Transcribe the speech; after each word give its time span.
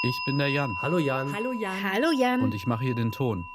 Ich 0.00 0.22
bin 0.22 0.38
der 0.38 0.46
Jan. 0.46 0.80
Hallo 0.80 0.98
Jan. 0.98 1.34
Hallo 1.34 1.50
Jan. 1.50 1.82
Hallo 1.82 2.12
Jan. 2.16 2.40
Und 2.40 2.54
ich 2.54 2.68
mache 2.68 2.84
hier 2.84 2.94
den 2.94 3.10
Ton. 3.10 3.48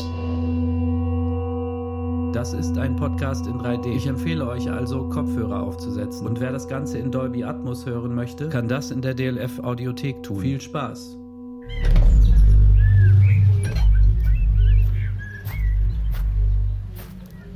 Das 2.33 2.51
ist 2.51 2.77
ein 2.77 2.98
Podcast 2.98 3.48
in 3.48 3.62
3D. 3.62 3.96
Ich 3.96 4.08
empfehle 4.08 4.45
euch 4.45 4.69
also, 4.69 5.08
Kopfhörer 5.08 5.64
aufzusetzen. 5.64 6.27
Und 6.27 6.42
wer 6.42 6.51
das 6.51 6.67
Ganze 6.67 6.98
in 6.98 7.11
Dolby 7.11 7.45
Atmos 7.45 7.85
hören 7.85 8.14
möchte, 8.14 8.50
kann 8.50 8.68
das 8.68 8.91
in 8.91 9.02
der 9.02 9.14
DLF 9.14 9.59
Audiothek 9.59 10.21
tun. 10.21 10.41
Viel 10.41 10.59
Spaß! 10.59 11.18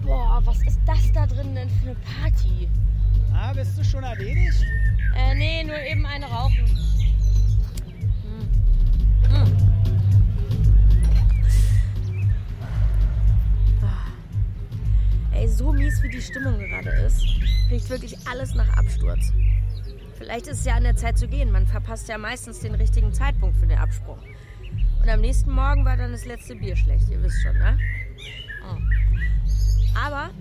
Boah, 0.06 0.42
was 0.46 0.66
ist 0.66 0.80
das 0.86 1.12
da 1.12 1.28
drin 1.28 1.56
denn 1.56 1.70
für 1.70 1.90
eine 1.90 1.98
Party? 2.22 2.70
Ah, 3.34 3.52
bist 3.54 3.78
du 3.78 3.84
schon 3.84 4.04
erledigt? 4.04 4.66
Äh, 5.14 5.36
nee, 5.36 5.66
nur 5.66 5.78
eben 5.78 6.06
eine 6.06 6.26
rauchen. 6.28 6.87
Ey, 15.38 15.48
so 15.48 15.72
mies 15.72 16.02
wie 16.02 16.10
die 16.10 16.22
Stimmung 16.22 16.58
gerade 16.58 16.90
ist, 17.06 17.24
riecht 17.70 17.88
wirklich 17.92 18.18
alles 18.28 18.56
nach 18.56 18.76
Absturz. 18.76 19.32
Vielleicht 20.18 20.48
ist 20.48 20.62
es 20.62 20.66
ja 20.66 20.74
an 20.74 20.84
der 20.84 20.96
Zeit 20.96 21.20
zu 21.20 21.28
gehen. 21.28 21.52
Man 21.52 21.68
verpasst 21.68 22.10
ja 22.10 22.18
meistens 22.18 22.60
den 22.62 22.74
richtigen 22.74 23.14
Zeitpunkt 23.14 23.56
für 23.56 23.68
den 23.68 23.78
Absprung. 23.78 24.18
Und 25.00 25.08
am 25.08 25.22
nächsten 25.22 25.52
Morgen 25.52 25.86
war 25.86 25.96
dann 25.96 26.12
das 26.12 26.26
letzte 26.26 26.56
Bier 26.56 26.76
schlecht, 26.76 27.08
ihr 27.12 27.22
wisst 27.22 27.40
schon, 27.44 27.56
ne? 27.56 27.78
Oh. 28.68 28.78
Aber 29.96 30.32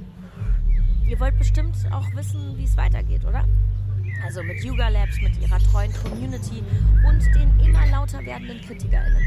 ihr 1.07 1.21
wollt 1.21 1.39
bestimmt 1.39 1.77
auch 1.93 2.11
wissen, 2.15 2.57
wie 2.57 2.65
es 2.65 2.75
weitergeht, 2.79 3.27
oder? 3.27 3.47
Also 4.25 4.43
mit 4.43 4.65
Yuga 4.65 4.89
Labs, 4.89 5.21
mit 5.21 5.39
ihrer 5.43 5.59
treuen 5.59 5.93
Community 5.93 6.63
und 7.07 7.23
den 7.35 7.61
immer 7.61 7.87
lauter 7.89 8.25
werdenden 8.25 8.63
KritikerInnen. 8.63 9.23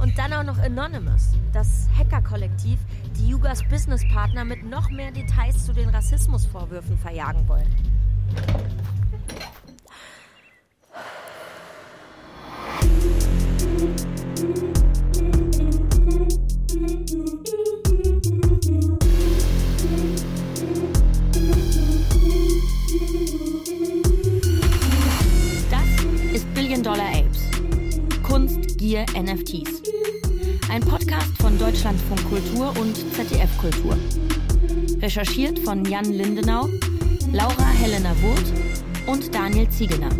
Und 0.00 0.16
dann 0.16 0.32
auch 0.32 0.44
noch 0.44 0.58
Anonymous, 0.58 1.32
das 1.52 1.88
Hacker-Kollektiv, 1.98 2.78
die 3.16 3.28
Yugas 3.28 3.62
Businesspartner 3.68 4.44
mit 4.44 4.64
noch 4.64 4.90
mehr 4.90 5.10
Details 5.10 5.66
zu 5.66 5.72
den 5.72 5.88
Rassismusvorwürfen 5.88 6.96
verjagen 6.98 7.48
wollen. 7.48 7.66
Das 25.70 26.34
ist 26.34 26.54
Billion 26.54 26.82
Dollar 26.82 27.10
Apes. 27.12 27.50
Kunst, 28.22 28.78
Gier, 28.78 29.04
NFTs. 29.16 29.77
Ein 30.70 30.82
Podcast 30.82 31.40
von 31.40 31.58
Deutschlandfunk 31.58 32.28
Kultur 32.28 32.74
und 32.78 32.94
ZDF 33.14 33.56
Kultur. 33.56 33.96
Recherchiert 35.00 35.58
von 35.60 35.82
Jan 35.86 36.12
Lindenau, 36.12 36.68
Laura 37.32 37.68
Helena 37.68 38.14
Wurth 38.20 38.52
und 39.06 39.34
Daniel 39.34 39.68
Ziegener. 39.70 40.10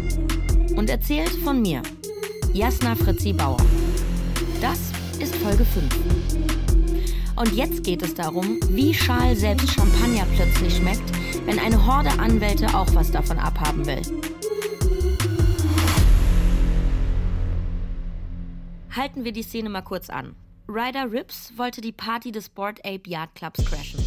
Und 0.75 0.89
erzählt 0.89 1.33
von 1.45 1.61
mir, 1.61 1.83
Jasna 2.55 2.95
Fritzi 2.95 3.35
Bauer. 3.35 3.61
Das 4.63 4.79
ist 5.21 5.37
Folge 5.37 5.67
5. 5.67 5.85
Und 7.37 7.53
jetzt 7.55 7.85
geht 7.85 8.03
es 8.03 8.15
darum, 8.15 8.59
wie 8.71 8.95
schal 8.95 9.37
selbst 9.37 9.71
Champagner 9.71 10.27
plötzlich 10.35 10.77
schmeckt, 10.77 11.12
wenn 11.45 11.59
eine 11.59 11.87
Horde 11.87 12.11
Anwälte 12.19 12.75
auch 12.75 12.89
was 12.95 13.11
davon 13.11 13.39
abhaben 13.39 13.87
will. 13.87 14.01
Halten 18.99 19.23
wir 19.23 19.31
die 19.31 19.45
Szene 19.45 19.69
mal 19.69 19.83
kurz 19.83 20.11
an. 20.11 20.35
Ryder 20.69 21.13
Rips 21.13 21.53
wollte 21.57 21.81
die 21.81 21.93
Party 21.93 22.33
des 22.33 22.49
Board 22.49 22.81
Ape 22.85 23.09
Yard 23.09 23.33
Clubs 23.37 23.65
crashen. 23.65 24.01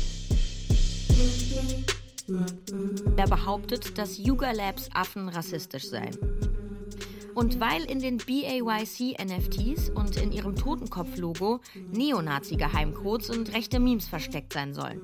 Er 3.15 3.25
behauptet, 3.25 3.97
dass 3.97 4.17
Yuga 4.17 4.51
Labs 4.51 4.89
Affen 4.93 5.29
rassistisch 5.29 5.87
seien. 5.87 6.17
Und 7.35 7.61
weil 7.61 7.85
in 7.85 7.99
den 7.99 8.17
BAYC 8.17 9.17
NFTs 9.17 9.91
und 9.91 10.17
in 10.17 10.33
ihrem 10.33 10.57
Totenkopf-Logo 10.57 11.61
Neonazi-Geheimcodes 11.93 13.29
und 13.29 13.53
rechte 13.53 13.79
Memes 13.79 14.09
versteckt 14.09 14.51
sein 14.51 14.73
sollen. 14.73 14.99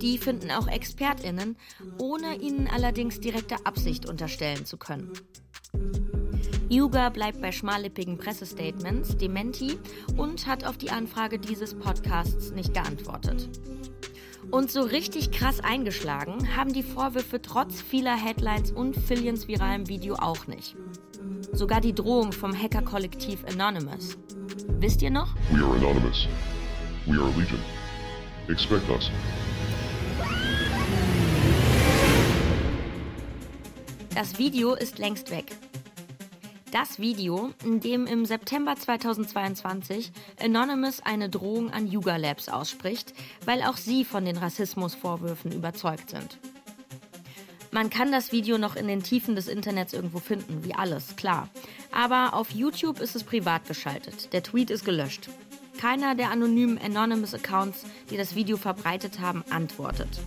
Die 0.00 0.16
finden 0.16 0.50
auch 0.50 0.68
ExpertInnen, 0.68 1.58
ohne 1.98 2.36
ihnen 2.36 2.66
allerdings 2.68 3.20
direkte 3.20 3.66
Absicht 3.66 4.08
unterstellen 4.08 4.64
zu 4.64 4.78
können. 4.78 5.12
Yuga 6.68 7.10
bleibt 7.10 7.40
bei 7.40 7.52
schmallippigen 7.52 8.16
Pressestatements, 8.18 9.16
Dementi 9.16 9.78
und 10.16 10.46
hat 10.46 10.64
auf 10.64 10.78
die 10.78 10.90
Anfrage 10.90 11.38
dieses 11.38 11.74
Podcasts 11.74 12.52
nicht 12.52 12.72
geantwortet. 12.74 13.48
Und 14.50 14.70
so 14.70 14.82
richtig 14.82 15.30
krass 15.30 15.60
eingeschlagen 15.60 16.56
haben 16.56 16.72
die 16.72 16.82
Vorwürfe 16.82 17.40
trotz 17.40 17.80
vieler 17.80 18.16
Headlines 18.16 18.72
und 18.72 18.96
Fillions 18.96 19.48
viralem 19.48 19.88
Video 19.88 20.16
auch 20.16 20.46
nicht. 20.46 20.76
Sogar 21.52 21.80
die 21.80 21.94
Drohung 21.94 22.32
vom 22.32 22.54
Hacker-Kollektiv 22.54 23.44
Anonymous. 23.46 24.16
Wisst 24.80 25.02
ihr 25.02 25.10
noch? 25.10 25.34
We 25.50 25.64
are 25.64 25.76
anonymous. 25.76 26.26
We 27.06 27.20
are 27.20 27.30
legion. 27.38 27.60
Expect 28.48 28.88
us. 28.90 29.10
Das 34.14 34.38
Video 34.38 34.74
ist 34.74 34.98
längst 34.98 35.30
weg. 35.30 35.56
Das 36.74 36.98
Video, 36.98 37.52
in 37.64 37.78
dem 37.78 38.04
im 38.08 38.26
September 38.26 38.74
2022 38.74 40.10
Anonymous 40.42 40.98
eine 40.98 41.28
Drohung 41.28 41.70
an 41.70 41.86
Yuga 41.86 42.16
Labs 42.16 42.48
ausspricht, 42.48 43.14
weil 43.44 43.62
auch 43.62 43.76
sie 43.76 44.04
von 44.04 44.24
den 44.24 44.36
Rassismusvorwürfen 44.36 45.52
überzeugt 45.52 46.10
sind. 46.10 46.36
Man 47.70 47.90
kann 47.90 48.10
das 48.10 48.32
Video 48.32 48.58
noch 48.58 48.74
in 48.74 48.88
den 48.88 49.04
Tiefen 49.04 49.36
des 49.36 49.46
Internets 49.46 49.92
irgendwo 49.92 50.18
finden, 50.18 50.64
wie 50.64 50.74
alles, 50.74 51.14
klar. 51.14 51.48
Aber 51.92 52.34
auf 52.34 52.50
YouTube 52.50 52.98
ist 52.98 53.14
es 53.14 53.22
privat 53.22 53.68
geschaltet. 53.68 54.32
Der 54.32 54.42
Tweet 54.42 54.70
ist 54.70 54.84
gelöscht. 54.84 55.28
Keiner 55.78 56.16
der 56.16 56.32
anonymen 56.32 56.78
Anonymous-Accounts, 56.78 57.84
die 58.10 58.16
das 58.16 58.34
Video 58.34 58.56
verbreitet 58.56 59.20
haben, 59.20 59.44
antwortet. 59.48 60.18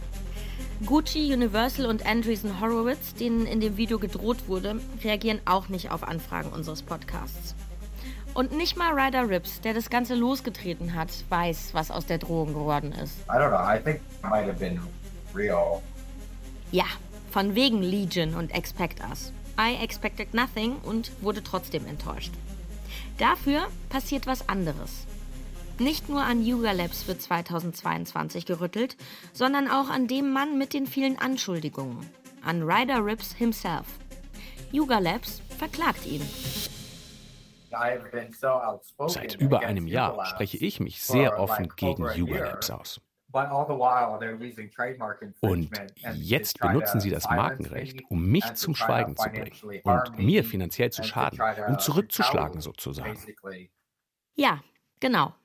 Gucci, 0.86 1.34
Universal 1.34 1.88
und 1.88 2.06
Andreessen 2.06 2.62
Horowitz, 2.62 3.16
denen 3.16 3.48
in 3.48 3.60
dem 3.60 3.78
Video 3.78 3.98
gedroht 3.98 4.48
wurde, 4.48 4.80
reagieren 5.04 5.42
auch 5.46 5.70
nicht 5.70 5.90
auf 5.90 6.04
Anfragen 6.04 6.50
unseres 6.50 6.84
Podcasts. 6.84 7.56
Und 8.36 8.52
nicht 8.52 8.78
mal 8.78 8.94
Ryder 8.94 9.28
Rips, 9.28 9.60
der 9.62 9.74
das 9.74 9.90
Ganze 9.90 10.14
losgetreten 10.14 10.94
hat, 10.94 11.10
weiß, 11.30 11.70
was 11.74 11.90
aus 11.90 12.06
der 12.06 12.20
Drohung 12.20 12.54
geworden 12.54 12.92
ist. 12.92 13.18
I 13.28 13.32
don't 13.32 13.50
know. 13.50 13.58
I 13.58 13.82
think 13.84 13.96
it 13.98 14.30
might 14.30 14.48
have 14.48 14.60
been 14.60 14.80
real. 15.34 15.82
Ja, 16.72 16.86
von 17.32 17.56
wegen 17.56 17.82
Legion 17.82 18.36
und 18.36 18.52
Expect 18.52 19.00
Us. 19.10 19.34
I 19.60 19.84
expected 19.84 20.36
nothing 20.36 20.76
und 20.84 21.12
wurde 21.22 21.44
trotzdem 21.44 21.88
enttäuscht. 21.88 22.34
Dafür 23.18 23.66
passiert 23.90 24.28
was 24.28 24.48
anderes. 24.48 25.08
Nicht 25.80 26.10
nur 26.10 26.24
an 26.24 26.44
Yuga 26.44 26.72
Labs 26.72 27.08
wird 27.08 27.22
2022 27.22 28.48
gerüttelt, 28.48 28.98
sondern 29.32 29.70
auch 29.70 29.90
an 29.90 30.08
dem 30.08 30.32
Mann 30.32 30.58
mit 30.58 30.74
den 30.74 30.88
vielen 30.88 31.20
Anschuldigungen, 31.20 32.00
an 32.44 32.64
Ryder 32.64 33.06
Rips 33.06 33.34
himself. 33.34 33.86
Yuga 34.72 34.98
Labs 34.98 35.42
verklagt 35.58 36.06
ihn. 36.08 36.22
Seit 39.08 39.36
über 39.36 39.60
einem 39.60 39.86
Jahr 39.86 40.26
spreche 40.26 40.58
ich 40.58 40.80
mich 40.80 41.04
sehr 41.04 41.40
offen 41.40 41.70
gegen 41.76 42.08
Yuga. 42.16 42.46
Labs 42.46 42.72
aus. 42.72 43.02
Und 45.42 45.70
jetzt 46.16 46.60
benutzen 46.60 47.02
sie 47.02 47.12
das 47.12 47.30
Markenrecht, 47.30 48.02
um 48.10 48.26
mich 48.26 48.52
zum 48.56 48.74
Schweigen 48.74 49.16
zu 49.16 49.30
bringen 49.30 49.84
und 49.84 50.18
mir 50.18 50.44
finanziell 50.44 50.92
zu 50.92 51.04
schaden 51.04 51.40
und 51.68 51.82
zurückzuschlagen 51.82 52.62
sozusagen. 52.62 53.20
Ja, 54.34 54.64
genau. 55.00 55.36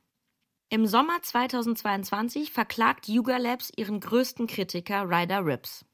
Im 0.72 0.86
Sommer 0.86 1.20
2022 1.20 2.50
verklagt 2.50 3.06
Yuga 3.06 3.36
Labs 3.36 3.70
ihren 3.76 4.00
größten 4.00 4.46
Kritiker 4.46 5.02
Ryder 5.02 5.44
Rips. 5.44 5.84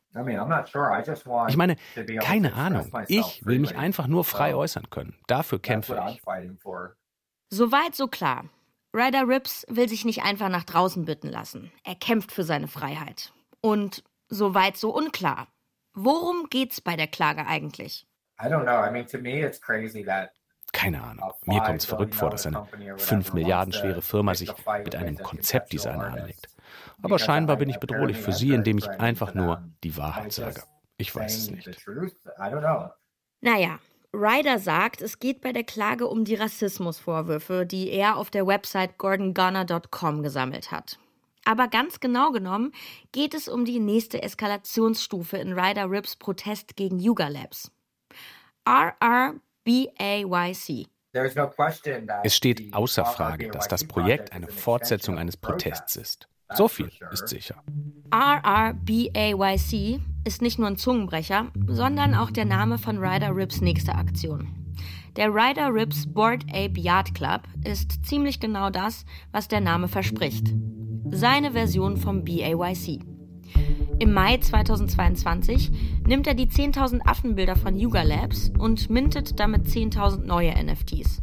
Ich 1.48 1.56
meine, 1.56 1.76
keine 2.20 2.54
Ahnung. 2.54 2.88
Ich 3.08 3.44
will 3.44 3.58
mich 3.58 3.76
einfach 3.76 4.06
nur 4.06 4.22
frei 4.22 4.52
So, 4.52 4.58
äußern 4.58 4.88
können. 4.88 5.16
Dafür 5.26 5.58
kämpfe 5.58 6.00
ich. 6.10 6.22
Soweit 7.50 7.96
so 7.96 8.06
klar. 8.06 8.44
Ryder 8.94 9.26
Rips 9.26 9.66
will 9.68 9.88
sich 9.88 10.04
nicht 10.04 10.22
einfach 10.22 10.48
nach 10.48 10.62
draußen 10.62 11.04
bitten 11.04 11.28
lassen. 11.28 11.72
Er 11.82 11.96
kämpft 11.96 12.30
für 12.30 12.44
seine 12.44 12.68
Freiheit. 12.68 13.32
Und 13.60 14.04
soweit 14.28 14.76
so 14.76 14.94
unklar. 14.94 15.48
Worum 15.94 16.46
geht's 16.50 16.80
bei 16.80 16.94
der 16.94 17.08
Klage 17.08 17.44
eigentlich? 17.48 18.06
I 18.40 18.44
don't 18.44 18.62
know. 18.62 18.86
I 18.86 18.92
mean, 18.92 19.08
to 19.08 19.18
me, 19.18 19.44
it's 19.44 19.60
crazy 19.60 20.04
that 20.04 20.37
Keine 20.78 21.02
Ahnung. 21.02 21.32
Mir 21.44 21.60
kommt 21.60 21.80
es 21.80 21.86
verrückt 21.86 22.14
vor, 22.14 22.30
dass 22.30 22.46
eine 22.46 22.64
5 22.98 23.32
Milliarden 23.32 23.72
schwere 23.72 24.00
Firma 24.00 24.36
sich 24.36 24.52
mit 24.84 24.94
einem 24.94 25.18
Konzeptdesigner 25.18 26.12
anlegt. 26.12 26.46
Aber 27.02 27.18
scheinbar 27.18 27.56
bin 27.56 27.68
ich 27.68 27.78
bedrohlich 27.78 28.16
für 28.16 28.32
sie, 28.32 28.52
indem 28.52 28.78
ich 28.78 28.88
einfach 28.88 29.34
nur 29.34 29.64
die 29.82 29.96
Wahrheit 29.96 30.32
sage. 30.32 30.62
Ich 30.96 31.12
weiß 31.12 31.36
es 31.36 31.50
nicht. 31.50 31.68
Naja, 33.40 33.80
Ryder 34.14 34.60
sagt, 34.60 35.02
es 35.02 35.18
geht 35.18 35.40
bei 35.40 35.52
der 35.52 35.64
Klage 35.64 36.06
um 36.06 36.24
die 36.24 36.36
Rassismusvorwürfe, 36.36 37.66
die 37.66 37.90
er 37.90 38.16
auf 38.16 38.30
der 38.30 38.46
Website 38.46 38.98
gordongunner.com 38.98 40.22
gesammelt 40.22 40.70
hat. 40.70 41.00
Aber 41.44 41.66
ganz 41.66 41.98
genau 41.98 42.30
genommen 42.30 42.70
geht 43.10 43.34
es 43.34 43.48
um 43.48 43.64
die 43.64 43.80
nächste 43.80 44.22
Eskalationsstufe 44.22 45.38
in 45.38 45.58
Ryder 45.58 45.90
Rips 45.90 46.14
Protest 46.14 46.76
gegen 46.76 47.00
Yuga 47.00 47.26
Labs. 47.26 47.72
RRBAYC. 49.68 50.88
Es 52.22 52.36
steht 52.36 52.72
außer 52.72 53.04
Frage, 53.04 53.50
dass 53.50 53.68
das 53.68 53.84
Projekt 53.84 54.32
eine 54.32 54.48
Fortsetzung 54.48 55.18
eines 55.18 55.36
Protests 55.36 55.96
ist. 55.96 56.28
So 56.54 56.68
viel 56.68 56.90
ist 57.10 57.28
sicher. 57.28 57.62
RRBAYC 58.10 60.00
ist 60.24 60.40
nicht 60.42 60.58
nur 60.58 60.68
ein 60.68 60.78
Zungenbrecher, 60.78 61.48
sondern 61.66 62.14
auch 62.14 62.30
der 62.30 62.46
Name 62.46 62.78
von 62.78 62.98
Ryder 62.98 63.34
Rips 63.34 63.60
nächster 63.60 63.96
Aktion. 63.96 64.54
Der 65.16 65.28
Ryder 65.28 65.74
Rips 65.74 66.06
Board 66.06 66.44
Ape 66.48 66.80
Yard 66.80 67.14
Club 67.14 67.42
ist 67.64 68.06
ziemlich 68.06 68.40
genau 68.40 68.70
das, 68.70 69.04
was 69.32 69.48
der 69.48 69.60
Name 69.60 69.88
verspricht. 69.88 70.54
Seine 71.10 71.52
Version 71.52 71.96
vom 71.96 72.24
BAYC. 72.24 73.00
Im 73.98 74.12
Mai 74.12 74.38
2022 74.38 75.70
nimmt 76.06 76.26
er 76.26 76.34
die 76.34 76.46
10.000 76.46 77.00
Affenbilder 77.04 77.56
von 77.56 77.76
Yuga 77.76 78.02
Labs 78.02 78.52
und 78.58 78.90
mintet 78.90 79.40
damit 79.40 79.66
10.000 79.66 80.24
neue 80.24 80.52
NFTs. 80.52 81.22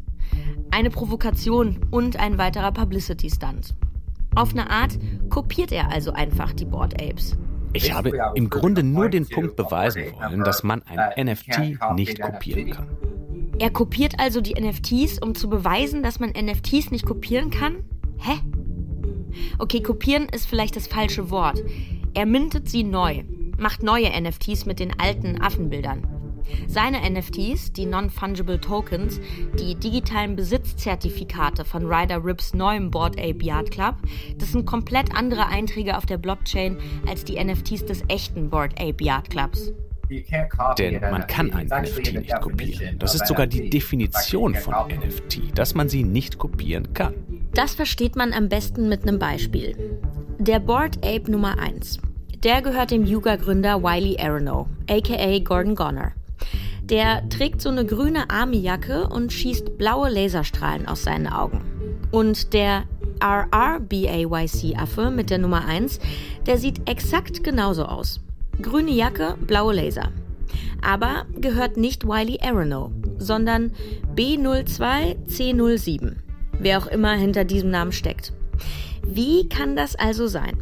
Eine 0.72 0.89
Provokation 0.89 1.80
und 1.92 2.18
ein 2.18 2.38
weiterer 2.38 2.72
Publicity-Stunt. 2.72 3.75
Auf 4.36 4.51
eine 4.51 4.69
Art 4.69 4.98
kopiert 5.30 5.72
er 5.72 5.92
also 5.92 6.12
einfach 6.12 6.51
die 6.51 6.66
Board 6.66 7.01
Apes. 7.01 7.38
Ich 7.72 7.94
habe 7.94 8.12
im 8.36 8.50
Grunde 8.50 8.83
nur 8.83 9.10
den 9.10 9.28
Punkt 9.28 9.56
beweisen 9.56 10.04
wollen, 10.19 10.44
dass 10.44 10.63
man 10.63 10.81
ein 10.83 11.28
NFT 11.28 11.94
nicht 11.95 12.21
kopieren 12.21 12.71
kann. 12.71 12.88
Er 13.57 13.69
kopiert 13.69 14.19
also 14.19 14.42
die 14.42 14.54
NFTs, 14.54 15.19
um 15.19 15.33
zu 15.33 15.50
beweisen, 15.50 16.04
dass 16.04 16.19
man 16.19 16.31
NFTs 16.31 16.92
nicht 16.92 17.06
kopieren 17.06 17.51
kann? 17.51 17.86
Hä? 18.18 18.33
Okay, 19.60 19.81
kopieren 19.81 20.28
ist 20.30 20.45
vielleicht 20.45 20.75
das 20.75 20.88
falsche 20.88 21.30
Wort. 21.30 21.63
Er 22.16 22.26
mintet 22.26 22.70
sie 22.70 22.86
neu, 22.86 23.24
macht 23.58 23.84
neue 23.84 24.10
NFTs 24.10 24.66
mit 24.66 24.80
den 24.80 24.98
alten 24.98 25.42
Affenbildern. 25.42 26.08
Seine 26.66 27.00
NFTs, 27.10 27.74
die 27.74 27.86
Non-Fungible 27.86 28.62
Tokens, 28.62 29.20
die 29.60 29.76
digitalen 29.76 30.38
Besitzzertifikate 30.38 31.66
von 31.66 31.86
Ryder 31.86 32.24
Rips 32.24 32.54
neuem 32.54 32.90
Board 32.90 33.20
Ape 33.20 33.44
Yard 33.44 33.70
Club, 33.70 33.96
das 34.38 34.54
sind 34.54 34.66
komplett 34.66 35.14
andere 35.14 35.48
Einträge 35.48 35.98
auf 35.98 36.06
der 36.06 36.18
Blockchain 36.18 36.78
als 37.06 37.26
die 37.26 37.44
NFTs 37.44 37.84
des 37.84 38.04
echten 38.08 38.50
Board 38.50 38.80
Ape 38.80 39.04
Yard 39.04 39.30
Clubs. 39.30 39.74
Denn 40.78 41.02
man 41.02 41.28
kann 41.28 41.52
ein 41.52 41.68
NFT 41.68 42.14
nicht 42.14 42.40
kopieren. 42.40 42.98
Das 42.98 43.14
ist 43.16 43.28
sogar 43.28 43.48
die 43.48 43.70
Definition 43.70 44.56
von 44.56 44.74
NFT, 44.88 45.58
dass 45.58 45.76
man 45.76 45.90
sie 45.90 46.04
nicht 46.04 46.38
kopieren 46.38 46.94
kann. 46.94 47.14
Das 47.54 47.76
versteht 47.76 48.16
man 48.16 48.32
am 48.32 48.48
besten 48.48 48.88
mit 48.88 49.02
einem 49.02 49.20
Beispiel. 49.20 49.76
Der 50.45 50.59
Board 50.59 50.97
Ape 51.03 51.31
Nummer 51.31 51.57
1. 51.57 51.97
Der 52.44 52.62
gehört 52.62 52.92
dem 52.92 53.03
Yuga-Gründer 53.03 53.81
Wiley 53.81 54.15
Aronow, 54.19 54.68
aka 54.88 55.39
Gordon 55.39 55.74
Goner. 55.74 56.12
Der 56.83 57.27
trägt 57.30 57.63
so 57.63 57.69
eine 57.69 57.83
grüne 57.83 58.30
Army-Jacke 58.30 59.09
und 59.09 59.33
schießt 59.33 59.80
blaue 59.80 60.07
Laserstrahlen 60.07 60.88
aus 60.88 61.01
seinen 61.01 61.25
Augen. 61.25 61.62
Und 62.12 62.53
der 62.53 62.83
RRBAYC-Affe 63.21 65.09
mit 65.09 65.31
der 65.31 65.39
Nummer 65.39 65.65
1, 65.65 66.00
der 66.45 66.59
sieht 66.59 66.88
exakt 66.88 67.44
genauso 67.44 67.86
aus. 67.86 68.21
Grüne 68.62 68.92
Jacke, 68.92 69.38
blaue 69.47 69.74
Laser. 69.74 70.12
Aber 70.83 71.25
gehört 71.42 71.75
nicht 71.75 72.07
Wiley 72.07 72.38
Aronow, 72.44 72.92
sondern 73.18 73.71
B02C07. 74.15 76.18
Wer 76.59 76.77
auch 76.77 76.86
immer 76.86 77.13
hinter 77.13 77.45
diesem 77.45 77.71
Namen 77.71 77.94
steckt. 77.94 78.31
Wie 79.06 79.48
kann 79.48 79.75
das 79.75 79.96
also 79.96 80.28
sein? 80.28 80.57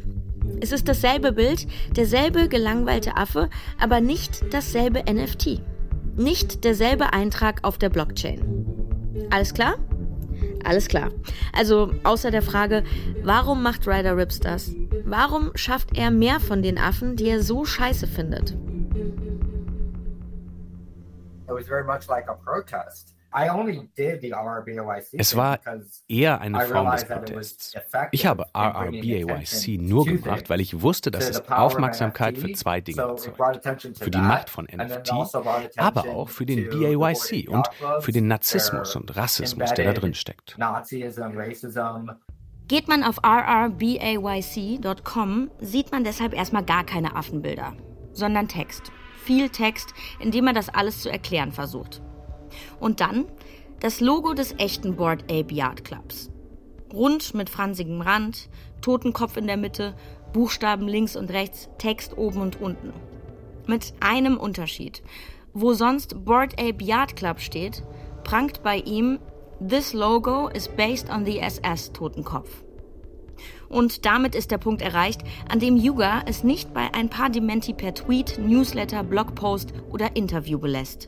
Es 0.61 0.71
ist 0.71 0.87
dasselbe 0.87 1.31
Bild, 1.31 1.67
derselbe 1.95 2.47
gelangweilte 2.47 3.17
Affe, 3.17 3.49
aber 3.79 4.01
nicht 4.01 4.53
dasselbe 4.53 5.03
NFT. 5.11 5.61
Nicht 6.15 6.63
derselbe 6.63 7.13
Eintrag 7.13 7.63
auf 7.63 7.77
der 7.77 7.89
Blockchain. 7.89 8.65
Alles 9.31 9.53
klar? 9.53 9.75
Alles 10.63 10.87
klar. 10.87 11.09
Also 11.53 11.91
außer 12.03 12.31
der 12.31 12.41
Frage, 12.41 12.83
warum 13.23 13.63
macht 13.63 13.87
Ryder 13.87 14.15
Rips 14.15 14.39
das? 14.39 14.75
Warum 15.05 15.51
schafft 15.55 15.97
er 15.97 16.11
mehr 16.11 16.39
von 16.39 16.61
den 16.61 16.77
Affen, 16.77 17.15
die 17.15 17.29
er 17.29 17.41
so 17.41 17.65
scheiße 17.65 18.07
findet? 18.07 18.51
It 21.45 21.49
was 21.49 21.67
very 21.67 21.83
much 21.83 22.07
like 22.07 22.29
a 22.29 22.33
protest. 22.33 23.15
Es 25.13 25.35
war 25.35 25.59
eher 26.07 26.41
eine 26.41 26.61
Form 26.61 26.91
des 26.91 27.05
Protests. 27.05 27.73
Ich 28.11 28.25
habe 28.25 28.45
RRBAYC 28.53 29.81
nur 29.81 30.05
gemacht, 30.05 30.49
weil 30.49 30.61
ich 30.61 30.81
wusste, 30.81 31.11
dass 31.11 31.29
es 31.29 31.49
Aufmerksamkeit 31.49 32.37
für 32.37 32.53
zwei 32.53 32.81
Dinge 32.81 33.01
erzeugt. 33.01 33.67
Für 33.99 34.11
die 34.11 34.17
Macht 34.19 34.49
von 34.49 34.65
NFT, 34.65 35.11
also 35.11 35.43
aber 35.77 36.05
auch 36.09 36.29
für 36.29 36.45
den 36.45 36.69
BAYC 36.69 37.49
und 37.49 37.67
für 38.01 38.11
den 38.11 38.27
Narzissmus 38.27 38.95
und 38.95 39.15
Rassismus, 39.15 39.73
der 39.73 39.85
da 39.85 39.93
drin 39.99 40.13
steckt. 40.13 40.57
Geht 42.67 42.87
man 42.87 43.03
auf 43.03 43.17
rrbayc.com, 43.23 44.31
sieht 45.59 45.91
man 45.91 46.03
deshalb 46.03 46.33
erstmal 46.33 46.63
gar 46.63 46.85
keine 46.85 47.15
Affenbilder, 47.15 47.73
sondern 48.13 48.47
Text. 48.47 48.91
Viel 49.25 49.49
Text, 49.49 49.93
in 50.19 50.31
dem 50.31 50.47
er 50.47 50.53
das 50.53 50.69
alles 50.69 51.01
zu 51.01 51.09
erklären 51.09 51.51
versucht. 51.51 52.01
Und 52.79 53.01
dann 53.01 53.25
das 53.79 53.99
Logo 53.99 54.33
des 54.33 54.55
echten 54.59 54.95
Board 54.95 55.23
Ape 55.23 55.53
Yard 55.53 55.83
Clubs. 55.83 56.31
Rund 56.93 57.33
mit 57.33 57.49
fransigem 57.49 58.01
Rand, 58.01 58.49
Totenkopf 58.81 59.35
in 59.37 59.47
der 59.47 59.57
Mitte, 59.57 59.95
Buchstaben 60.31 60.87
links 60.87 61.15
und 61.15 61.31
rechts, 61.31 61.69
Text 61.77 62.17
oben 62.17 62.41
und 62.41 62.61
unten. 62.61 62.93
Mit 63.67 63.93
einem 63.99 64.37
Unterschied. 64.37 65.03
Wo 65.53 65.73
sonst 65.73 66.25
Board 66.25 66.53
Ape 66.59 66.83
Yard 66.83 67.15
Club 67.15 67.39
steht, 67.39 67.83
prangt 68.23 68.63
bei 68.63 68.77
ihm 68.77 69.19
This 69.65 69.93
logo 69.93 70.49
is 70.49 70.67
based 70.67 71.09
on 71.09 71.25
the 71.25 71.39
SS 71.39 71.93
Totenkopf. 71.93 72.63
Und 73.69 74.05
damit 74.05 74.35
ist 74.35 74.51
der 74.51 74.57
Punkt 74.57 74.81
erreicht, 74.81 75.21
an 75.49 75.59
dem 75.59 75.77
Yuga 75.77 76.23
es 76.25 76.43
nicht 76.43 76.73
bei 76.73 76.93
ein 76.93 77.09
paar 77.09 77.29
Dementi 77.29 77.73
per 77.73 77.93
Tweet, 77.93 78.39
Newsletter, 78.39 79.03
Blogpost 79.03 79.73
oder 79.89 80.15
Interview 80.15 80.59
belässt. 80.59 81.07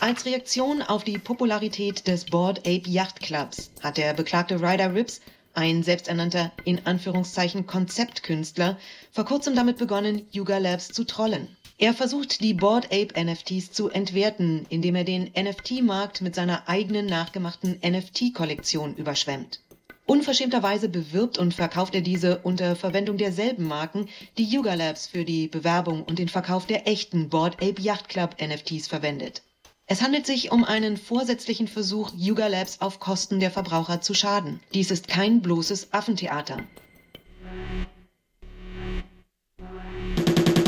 Als 0.00 0.24
Reaktion 0.26 0.80
auf 0.80 1.02
die 1.02 1.18
Popularität 1.18 2.06
des 2.06 2.26
Board 2.26 2.60
Ape 2.60 2.88
Yacht 2.88 3.18
Clubs 3.18 3.72
hat 3.82 3.96
der 3.96 4.14
beklagte 4.14 4.62
Ryder 4.62 4.94
Rips, 4.94 5.20
ein 5.54 5.82
selbsternannter 5.82 6.52
in 6.64 6.86
Anführungszeichen 6.86 7.66
Konzeptkünstler, 7.66 8.78
vor 9.10 9.24
kurzem 9.24 9.56
damit 9.56 9.76
begonnen, 9.76 10.24
Yuga 10.30 10.58
Labs 10.58 10.86
zu 10.92 11.02
trollen. 11.02 11.48
Er 11.78 11.94
versucht, 11.94 12.42
die 12.42 12.54
Board 12.54 12.86
Ape 12.92 13.08
NFTs 13.20 13.72
zu 13.72 13.88
entwerten, 13.88 14.66
indem 14.68 14.94
er 14.94 15.02
den 15.02 15.32
NFT-Markt 15.36 16.20
mit 16.20 16.36
seiner 16.36 16.68
eigenen 16.68 17.06
nachgemachten 17.06 17.80
NFT-Kollektion 17.84 18.94
überschwemmt. 18.94 19.58
Unverschämterweise 20.06 20.88
bewirbt 20.88 21.38
und 21.38 21.54
verkauft 21.54 21.96
er 21.96 22.02
diese 22.02 22.38
unter 22.38 22.76
Verwendung 22.76 23.16
derselben 23.18 23.64
Marken, 23.64 24.08
die 24.38 24.44
Yuga 24.44 24.74
Labs 24.74 25.08
für 25.08 25.24
die 25.24 25.48
Bewerbung 25.48 26.04
und 26.04 26.20
den 26.20 26.28
Verkauf 26.28 26.66
der 26.66 26.86
echten 26.86 27.30
Board 27.30 27.56
Ape 27.56 27.82
Yacht 27.82 28.08
Club 28.08 28.36
NFTs 28.40 28.86
verwendet. 28.86 29.42
Es 29.90 30.02
handelt 30.02 30.26
sich 30.26 30.52
um 30.52 30.64
einen 30.64 30.98
vorsätzlichen 30.98 31.66
Versuch, 31.66 32.12
Yuga 32.14 32.46
Labs 32.46 32.82
auf 32.82 33.00
Kosten 33.00 33.40
der 33.40 33.50
Verbraucher 33.50 34.02
zu 34.02 34.12
schaden. 34.12 34.60
Dies 34.74 34.90
ist 34.90 35.08
kein 35.08 35.40
bloßes 35.40 35.94
Affentheater. 35.94 36.58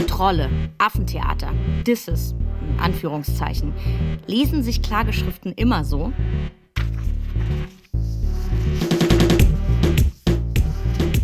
Trolle, 0.06 0.48
Affentheater, 0.78 1.52
Disses, 1.86 2.34
Anführungszeichen. 2.78 3.74
Lesen 4.26 4.62
sich 4.62 4.80
Klageschriften 4.80 5.52
immer 5.52 5.84
so? 5.84 6.14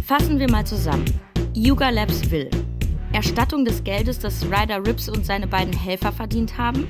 Fassen 0.05 0.39
wir 0.39 0.51
mal 0.51 0.67
zusammen. 0.67 1.07
Yuga 1.55 1.89
Labs 1.89 2.31
will 2.31 2.51
Erstattung 3.15 3.65
des 3.65 3.83
Geldes, 3.83 4.19
das 4.19 4.45
Ryder 4.45 4.87
Rips 4.87 5.09
und 5.09 5.25
seine 5.25 5.47
beiden 5.47 5.73
Helfer 5.73 6.13
verdient 6.13 6.59
haben, 6.59 6.87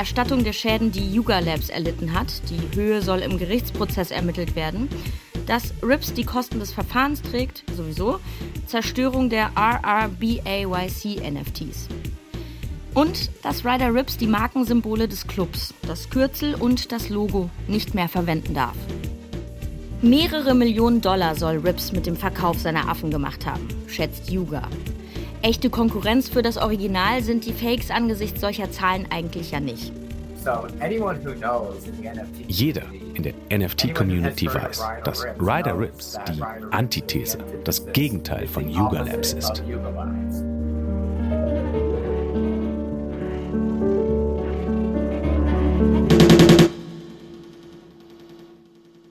Erstattung 0.00 0.44
der 0.44 0.54
Schäden, 0.54 0.92
die 0.92 1.14
Yuga 1.14 1.40
Labs 1.40 1.68
erlitten 1.68 2.14
hat. 2.14 2.32
Die 2.48 2.74
Höhe 2.74 3.02
soll 3.02 3.18
im 3.18 3.36
Gerichtsprozess 3.36 4.10
ermittelt 4.10 4.56
werden. 4.56 4.88
Dass 5.46 5.74
Rips 5.82 6.14
die 6.14 6.24
Kosten 6.24 6.58
des 6.58 6.72
Verfahrens 6.72 7.20
trägt, 7.20 7.64
sowieso. 7.76 8.18
Zerstörung 8.64 9.28
der 9.28 9.50
RRBAYC 9.54 11.20
NFTs. 11.30 11.88
Und 12.94 13.30
dass 13.42 13.66
Ryder 13.66 13.94
Rips 13.94 14.16
die 14.16 14.26
Markensymbole 14.26 15.06
des 15.06 15.26
Clubs, 15.26 15.74
das 15.86 16.08
Kürzel 16.08 16.54
und 16.54 16.92
das 16.92 17.10
Logo 17.10 17.50
nicht 17.68 17.94
mehr 17.94 18.08
verwenden 18.08 18.54
darf. 18.54 18.76
Mehrere 20.00 20.54
Millionen 20.54 21.02
Dollar 21.02 21.34
soll 21.34 21.58
Rips 21.58 21.92
mit 21.92 22.06
dem 22.06 22.16
Verkauf 22.16 22.58
seiner 22.58 22.88
Affen 22.88 23.10
gemacht 23.10 23.44
haben, 23.44 23.68
schätzt 23.86 24.30
Yuga. 24.30 24.66
Echte 25.42 25.70
Konkurrenz 25.70 26.28
für 26.28 26.42
das 26.42 26.58
Original 26.58 27.22
sind 27.22 27.46
die 27.46 27.54
Fakes 27.54 27.90
angesichts 27.90 28.42
solcher 28.42 28.70
Zahlen 28.70 29.06
eigentlich 29.10 29.52
ja 29.52 29.60
nicht. 29.60 29.90
Jeder 32.46 32.82
in 33.14 33.22
der 33.22 33.34
NFT-Community 33.50 34.46
weiß, 34.46 34.82
dass 35.04 35.24
Ryder 35.38 35.78
Rips 35.78 36.18
die 36.28 36.42
Antithese, 36.70 37.38
das 37.64 37.86
Gegenteil 37.92 38.46
von 38.46 38.68
Yuga 38.68 39.02
Labs 39.02 39.32
ist. 39.32 39.62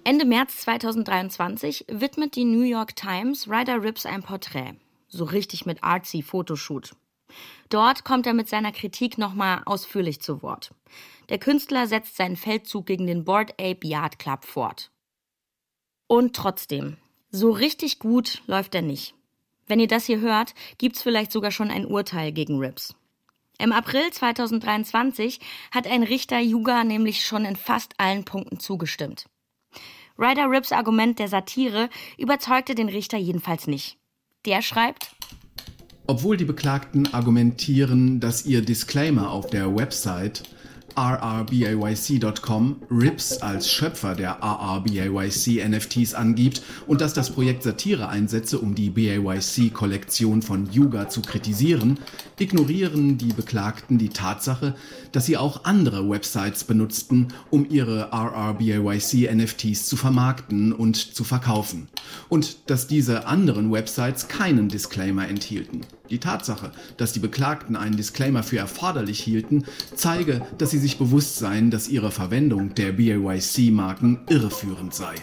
Ende 0.03 0.25
März 0.25 0.61
2023 0.61 1.85
widmet 1.87 2.35
die 2.35 2.45
New 2.45 2.63
York 2.63 2.95
Times 2.95 3.47
Ryder 3.47 3.81
Rips 3.81 4.05
ein 4.05 4.21
Porträt. 4.21 4.73
So 5.09 5.25
richtig 5.25 5.65
mit 5.65 5.83
artsy 5.83 6.21
Fotoshoot. 6.21 6.95
Dort 7.69 8.03
kommt 8.03 8.25
er 8.25 8.33
mit 8.33 8.49
seiner 8.49 8.71
Kritik 8.71 9.17
nochmal 9.17 9.61
ausführlich 9.65 10.21
zu 10.21 10.41
Wort. 10.41 10.71
Der 11.29 11.37
Künstler 11.37 11.87
setzt 11.87 12.15
seinen 12.15 12.35
Feldzug 12.35 12.85
gegen 12.85 13.05
den 13.05 13.25
Board 13.25 13.51
Ape 13.59 13.85
Yard 13.87 14.17
Club 14.17 14.45
fort. 14.45 14.91
Und 16.07 16.35
trotzdem, 16.35 16.97
so 17.29 17.51
richtig 17.51 17.99
gut 17.99 18.41
läuft 18.47 18.73
er 18.73 18.81
nicht. 18.81 19.13
Wenn 19.67 19.79
ihr 19.79 19.87
das 19.87 20.05
hier 20.05 20.19
hört, 20.19 20.55
gibt's 20.79 21.03
vielleicht 21.03 21.31
sogar 21.31 21.51
schon 21.51 21.69
ein 21.69 21.85
Urteil 21.85 22.31
gegen 22.31 22.57
Rips. 22.57 22.95
Im 23.59 23.71
April 23.71 24.09
2023 24.09 25.39
hat 25.71 25.85
ein 25.85 26.01
Richter 26.01 26.39
Yuga 26.39 26.83
nämlich 26.83 27.23
schon 27.23 27.45
in 27.45 27.55
fast 27.55 27.93
allen 27.97 28.25
Punkten 28.25 28.59
zugestimmt. 28.59 29.25
Ryder 30.17 30.49
Rips 30.49 30.71
Argument 30.71 31.19
der 31.19 31.27
Satire 31.27 31.89
überzeugte 32.17 32.73
den 32.73 32.89
Richter 32.89 33.17
jedenfalls 33.17 33.67
nicht. 33.67 33.98
Der 34.45 34.61
schreibt, 34.61 35.11
obwohl 36.07 36.37
die 36.37 36.45
Beklagten 36.45 37.13
argumentieren, 37.13 38.19
dass 38.19 38.45
ihr 38.45 38.61
Disclaimer 38.63 39.31
auf 39.31 39.47
der 39.47 39.75
Website 39.75 40.43
rrbayc.com 40.99 42.75
Rips 42.91 43.37
als 43.41 43.71
Schöpfer 43.71 44.15
der 44.15 44.39
RRBAYC 44.41 45.65
NFTs 45.69 46.13
angibt 46.13 46.61
und 46.87 46.99
dass 46.99 47.13
das 47.13 47.29
Projekt 47.29 47.63
Satire 47.63 48.09
einsetze, 48.09 48.59
um 48.59 48.75
die 48.75 48.89
BAYC-Kollektion 48.89 50.41
von 50.41 50.69
Yuga 50.71 51.07
zu 51.07 51.21
kritisieren, 51.21 51.99
ignorieren 52.37 53.17
die 53.17 53.31
Beklagten 53.31 53.97
die 53.97 54.09
Tatsache, 54.09 54.75
dass 55.13 55.25
sie 55.25 55.37
auch 55.37 55.63
andere 55.63 56.09
Websites 56.09 56.65
benutzten, 56.65 57.29
um 57.49 57.65
ihre 57.69 58.11
RRBAYC 58.11 59.33
NFTs 59.33 59.85
zu 59.85 59.95
vermarkten 59.95 60.73
und 60.73 60.97
zu 60.97 61.23
verkaufen. 61.23 61.87
Und 62.27 62.69
dass 62.69 62.87
diese 62.87 63.25
anderen 63.25 63.71
Websites 63.71 64.27
keinen 64.27 64.67
Disclaimer 64.67 65.27
enthielten. 65.27 65.81
Die 66.09 66.19
Tatsache, 66.19 66.71
dass 66.97 67.13
die 67.13 67.19
Beklagten 67.19 67.75
einen 67.75 67.95
Disclaimer 67.95 68.43
für 68.43 68.57
erforderlich 68.57 69.19
hielten, 69.19 69.65
zeige, 69.95 70.45
dass 70.57 70.71
sie 70.71 70.79
sich 70.79 70.97
bewusst 70.97 71.37
seien, 71.37 71.69
dass 71.71 71.87
ihre 71.87 72.11
Verwendung 72.11 72.73
der 72.75 72.93
BAYC-Marken 72.93 74.21
irreführend 74.29 74.93
sei. 74.93 75.15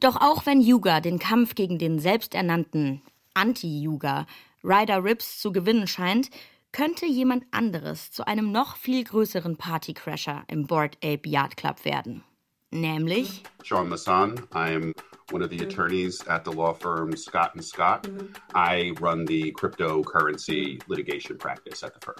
Doch 0.00 0.16
auch 0.20 0.46
wenn 0.46 0.60
Yuga 0.60 1.00
den 1.00 1.18
Kampf 1.18 1.54
gegen 1.54 1.78
den 1.78 1.98
selbsternannten 1.98 3.02
Anti-Yuga 3.34 4.26
Ryder 4.64 5.02
Rips 5.04 5.40
zu 5.40 5.52
gewinnen 5.52 5.86
scheint, 5.86 6.28
könnte 6.72 7.06
jemand 7.06 7.44
anderes 7.50 8.10
zu 8.10 8.26
einem 8.26 8.50
noch 8.50 8.76
viel 8.76 9.04
größeren 9.04 9.56
Partycrasher 9.56 10.42
im 10.48 10.66
Board 10.66 10.96
Ape 11.04 11.28
Yard 11.28 11.56
Club 11.56 11.84
werden. 11.84 12.24
Nämlich 12.70 13.42
Sean 13.62 13.88
Masson. 13.88 14.40
I'm 14.52 14.94
one 15.32 15.42
of 15.42 15.50
the 15.50 15.62
attorneys 15.64 16.22
at 16.28 16.44
the 16.44 16.52
law 16.52 16.72
firm 16.72 17.16
Scott 17.16 17.54
and 17.54 17.64
Scott. 17.64 18.06
I 18.54 18.92
run 19.00 19.24
the 19.26 19.52
cryptocurrency 19.52 20.80
litigation 20.88 21.38
practice 21.38 21.82
at 21.82 21.94
the 21.94 22.00
firm. 22.04 22.16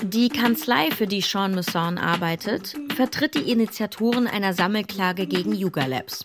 Die 0.00 0.28
Kanzlei, 0.28 0.92
für 0.92 1.08
die 1.08 1.20
Sean 1.22 1.56
Masson 1.56 1.98
arbeitet, 1.98 2.76
vertritt 2.94 3.34
die 3.34 3.50
Initiatoren 3.50 4.28
einer 4.28 4.54
Sammelklage 4.54 5.26
gegen 5.26 5.52
Yuga 5.52 5.86
Labs. 5.86 6.24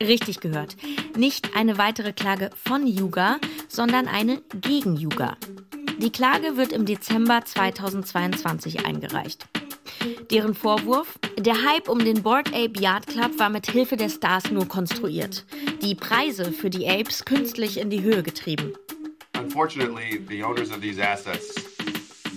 Richtig 0.00 0.40
gehört. 0.40 0.76
Nicht 1.16 1.56
eine 1.56 1.78
weitere 1.78 2.12
Klage 2.12 2.50
von 2.54 2.86
Yuga, 2.86 3.38
sondern 3.68 4.06
eine 4.06 4.42
gegen 4.60 4.96
Yuga. 4.96 5.38
Die 5.98 6.10
Klage 6.10 6.58
wird 6.58 6.72
im 6.72 6.84
Dezember 6.84 7.42
2022 7.42 8.84
eingereicht. 8.84 9.46
Deren 10.30 10.54
Vorwurf? 10.54 11.18
Der 11.38 11.54
Hype 11.54 11.88
um 11.88 11.98
den 11.98 12.22
Board 12.22 12.48
Ape 12.48 12.80
Yard 12.80 13.06
Club 13.06 13.38
war 13.38 13.50
mit 13.50 13.70
Hilfe 13.70 13.96
der 13.96 14.08
Stars 14.08 14.50
nur 14.50 14.66
konstruiert. 14.66 15.44
Die 15.82 15.94
Preise 15.94 16.52
für 16.52 16.70
die 16.70 16.88
Apes 16.88 17.24
künstlich 17.24 17.78
in 17.78 17.90
die 17.90 18.02
Höhe 18.02 18.22
getrieben. 18.22 18.72
Unfortunately, 19.38 20.20
the 20.28 20.42
owners 20.42 20.70
of 20.70 20.80
these 20.80 21.00
assets 21.00 21.54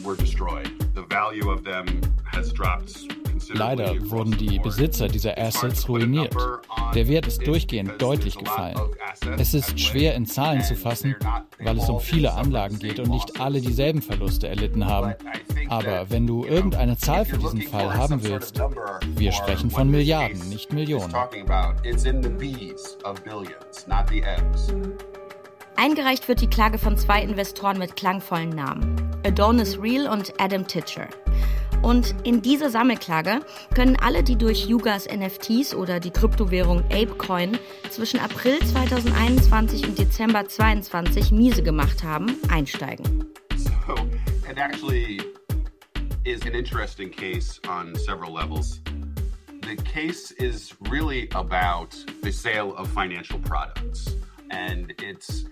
were 0.03 0.15
destroyed. 0.15 0.69
The 0.95 1.03
value 1.09 1.49
of 1.49 1.63
them 1.63 1.85
has 2.31 2.53
dropped 2.53 3.18
Leider 3.53 3.96
wurden 4.10 4.38
die 4.38 4.60
Besitzer 4.60 5.08
dieser 5.08 5.38
Assets 5.38 5.88
ruiniert. 5.88 6.36
Der 6.93 7.08
Wert 7.08 7.27
ist 7.27 7.46
durchgehend 7.46 8.01
deutlich 8.01 8.38
gefallen. 8.38 8.77
Es 9.38 9.53
ist 9.53 9.79
schwer 9.79 10.15
in 10.15 10.25
Zahlen 10.25 10.62
zu 10.62 10.75
fassen, 10.75 11.15
weil 11.60 11.77
es 11.77 11.89
um 11.89 12.00
viele 12.00 12.34
Anlagen 12.34 12.79
geht 12.79 13.00
und 13.00 13.10
nicht 13.10 13.39
alle 13.39 13.62
dieselben 13.62 14.01
Verluste 14.01 14.48
erlitten 14.48 14.86
haben. 14.86 15.13
Aber 15.69 16.10
wenn 16.10 16.25
du 16.25 16.46
irgendeine 16.46 16.98
Zahl 16.98 17.25
für 17.25 17.38
diesen 17.38 17.62
Fall 17.62 17.93
haben 17.93 18.24
willst, 18.24 18.62
wir 19.15 19.31
sprechen 19.31 19.69
von 19.69 19.89
Milliarden, 19.89 20.50
nicht 20.50 20.74
Millionen. 20.74 21.13
Eingereicht 25.75 26.27
wird 26.27 26.41
die 26.41 26.48
Klage 26.48 26.77
von 26.77 26.98
zwei 26.98 27.22
Investoren 27.22 27.77
mit 27.77 27.96
klangvollen 27.96 28.50
Namen: 28.50 28.96
Adonis 29.25 29.79
Real 29.79 30.12
und 30.12 30.34
Adam 30.38 30.67
Titcher. 30.67 31.08
Und 31.81 32.13
in 32.24 32.41
dieser 32.41 32.69
Sammelklage 32.69 33.39
können 33.74 33.95
alle, 33.95 34.24
die 34.24 34.36
durch 34.36 34.65
Yugas 34.67 35.07
NFTs 35.07 35.74
oder 35.74 36.00
die 36.00 36.12
Kryptowährung 36.12 36.83
Apecoin 36.91 37.57
zwischen 37.89 38.19
April 38.19 38.59
2021 38.59 39.88
und 39.88 39.98
Dezember 39.98 40.48
2022 40.48 41.31
miese 41.31 41.63
gemacht 41.63 42.03
haben, 42.03 42.36
einsteigen. 42.50 43.25
So, 43.55 43.95
it 44.50 44.57
actually 44.57 45.21
is 46.25 46.41
an 46.45 46.53
interesting 46.53 47.09
case 47.09 47.59
on 47.67 47.95
several 47.95 48.33
levels. 48.33 48.81
The 49.62 49.75
case 49.77 50.31
is 50.31 50.75
really 50.91 51.29
about 51.33 51.95
the 52.24 52.31
sale 52.31 52.74
of 52.77 52.89
financial 52.89 53.39
products 53.39 54.15
and 54.50 54.91
it's 55.01 55.45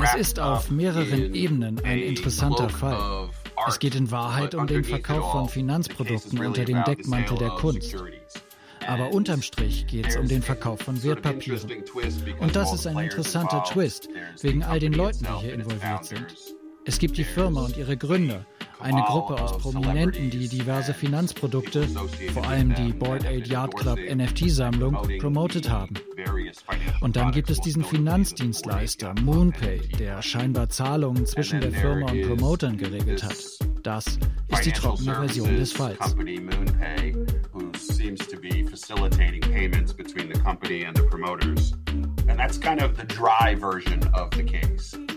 es 0.00 0.14
ist 0.14 0.40
auf 0.40 0.70
mehreren 0.70 1.34
Ebenen 1.34 1.78
ein 1.84 1.98
interessanter 1.98 2.68
Fall. 2.70 3.28
Es 3.68 3.78
geht 3.78 3.94
in 3.94 4.10
Wahrheit 4.10 4.54
um 4.54 4.66
den 4.66 4.84
Verkauf 4.84 5.32
von 5.32 5.48
Finanzprodukten 5.48 6.44
unter 6.44 6.64
dem 6.64 6.82
Deckmantel 6.84 7.38
der 7.38 7.50
Kunst. 7.50 7.96
Aber 8.86 9.12
unterm 9.12 9.42
Strich 9.42 9.86
geht 9.86 10.08
es 10.08 10.16
um 10.16 10.26
den 10.26 10.42
Verkauf 10.42 10.80
von 10.80 11.02
Wertpapieren. 11.02 11.70
Und 12.40 12.56
das 12.56 12.72
ist 12.72 12.86
ein 12.86 12.98
interessanter 12.98 13.62
Twist, 13.64 14.08
wegen 14.40 14.62
all 14.62 14.80
den 14.80 14.92
Leuten, 14.92 15.24
die 15.24 15.40
hier 15.44 15.54
involviert 15.54 16.04
sind. 16.04 16.26
Es 16.84 16.98
gibt 16.98 17.16
die 17.16 17.24
Firma 17.24 17.64
und 17.64 17.76
ihre 17.76 17.96
Gründer, 17.96 18.44
eine 18.82 19.02
Gruppe 19.02 19.40
aus 19.40 19.58
Prominenten, 19.58 20.30
die 20.30 20.48
diverse 20.48 20.92
Finanzprodukte, 20.94 21.86
vor 22.34 22.46
allem 22.46 22.74
die 22.74 22.92
Board 22.92 23.24
Aid 23.24 23.46
Yard 23.46 23.74
Club 23.76 23.98
NFT-Sammlung, 23.98 24.96
promotet 25.18 25.70
haben. 25.70 25.94
Und 27.00 27.16
dann 27.16 27.32
gibt 27.32 27.50
es 27.50 27.60
diesen 27.60 27.84
Finanzdienstleister 27.84 29.14
MoonPay, 29.22 29.80
der 29.98 30.22
scheinbar 30.22 30.68
Zahlungen 30.68 31.26
zwischen 31.26 31.60
der 31.60 31.72
Firma 31.72 32.10
und 32.10 32.22
Promotern 32.22 32.76
geregelt 32.76 33.22
hat. 33.22 33.36
Das 33.82 34.06
ist 34.48 34.64
die 34.64 34.72
trockene 34.72 35.14
Version 35.14 35.56
des 35.56 35.72
Falls. 35.72 36.16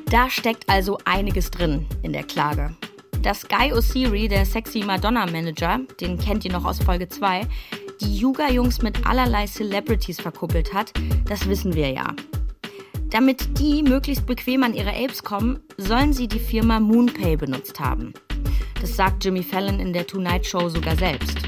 Da 0.10 0.30
steckt 0.30 0.70
also 0.70 0.98
einiges 1.06 1.52
drin 1.52 1.86
in 2.02 2.14
der 2.14 2.24
Klage. 2.24 2.76
Dass 3.26 3.48
Guy 3.48 3.74
Osiri, 3.74 4.28
der 4.28 4.46
sexy 4.46 4.84
Madonna-Manager, 4.86 5.80
den 6.00 6.20
kennt 6.20 6.46
ihr 6.46 6.52
noch 6.52 6.64
aus 6.64 6.78
Folge 6.78 7.10
2, 7.10 7.42
die 8.00 8.20
Yuga-Jungs 8.20 8.84
mit 8.84 9.04
allerlei 9.08 9.48
Celebrities 9.48 10.22
verkuppelt 10.22 10.72
hat, 10.76 10.94
das 11.28 11.50
wissen 11.50 11.74
wir 11.74 11.90
ja. 11.90 12.14
Damit 13.10 13.58
die 13.58 13.82
möglichst 13.82 14.28
bequem 14.28 14.62
an 14.62 14.76
ihre 14.76 14.92
Apes 14.92 15.24
kommen, 15.24 15.60
sollen 15.78 16.14
sie 16.14 16.28
die 16.28 16.38
Firma 16.38 16.80
MoonPay 16.80 17.36
benutzt 17.36 17.80
haben. 17.80 18.14
Das 18.80 18.96
sagt 18.96 19.26
Jimmy 19.26 19.42
Fallon 19.42 19.80
in 19.80 19.92
der 19.92 20.06
Tonight 20.06 20.46
Show 20.46 20.70
sogar 20.70 20.96
selbst. 20.96 21.40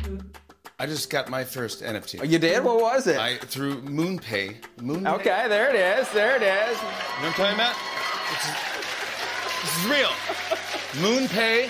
I 0.82 0.86
just 0.88 1.12
got 1.12 1.30
my 1.30 1.46
first 1.46 1.84
NFT. 1.84 2.22
Oh, 2.22 2.26
you 2.26 2.40
did? 2.40 2.64
What 2.64 2.82
was 2.82 3.06
it? 3.06 3.20
I 3.20 3.38
through 3.52 3.84
MoonPay. 3.84 4.56
MoonPay. 4.82 5.14
Okay, 5.14 5.48
there 5.48 5.70
it 5.70 5.76
is. 5.76 6.10
There 6.12 6.38
it 6.38 6.42
is. 6.42 6.76
You 6.80 7.22
know 7.22 7.30
what 7.30 7.40
I'm 7.40 7.56
talking 7.56 7.56
about? 7.56 8.77
This 9.68 9.84
is 9.84 9.90
real. 9.90 10.14
MoonPay, 11.04 11.68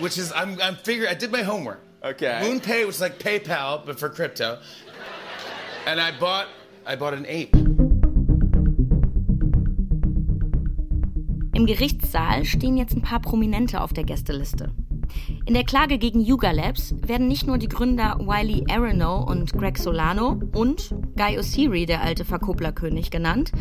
which 0.00 0.18
is 0.18 0.32
I'm 0.32 0.60
I'm 0.60 0.76
figuring 0.76 1.10
I 1.10 1.14
did 1.14 1.32
my 1.32 1.42
homework. 1.42 1.80
Okay. 2.04 2.40
MoonPay 2.42 2.86
was 2.86 3.00
like 3.00 3.18
PayPal 3.18 3.86
but 3.86 3.98
for 3.98 4.10
crypto. 4.10 4.58
And 5.86 5.98
I 5.98 6.10
bought 6.20 6.48
I 6.84 6.94
bought 6.94 7.14
an 7.14 7.24
ape. 7.26 7.56
Im 11.54 11.64
Gerichtssaal 11.64 12.44
stehen 12.44 12.76
jetzt 12.76 12.94
ein 12.94 13.00
paar 13.00 13.20
Prominente 13.20 13.80
auf 13.80 13.94
der 13.94 14.04
Gästeliste. 14.04 14.72
In 15.46 15.54
der 15.54 15.64
Klage 15.64 15.96
gegen 15.96 16.20
Yuga 16.20 16.50
Labs 16.50 16.94
werden 17.00 17.28
nicht 17.28 17.46
nur 17.46 17.56
die 17.56 17.68
Gründer 17.68 18.18
Wiley 18.20 18.64
Aronow 18.68 19.26
und 19.26 19.54
Greg 19.54 19.78
Solano 19.78 20.38
und 20.52 20.94
Guy 21.16 21.38
Osiri, 21.38 21.86
der 21.86 22.02
alte 22.02 22.26
Verkupplerkönig, 22.26 23.10
genannt, 23.10 23.52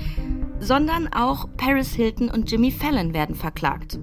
sondern 0.59 1.07
auch 1.13 1.47
Paris 1.57 1.93
Hilton 1.93 2.29
und 2.29 2.49
Jimmy 2.49 2.71
Fallon 2.71 3.13
werden 3.13 3.35
verklagt. 3.35 3.99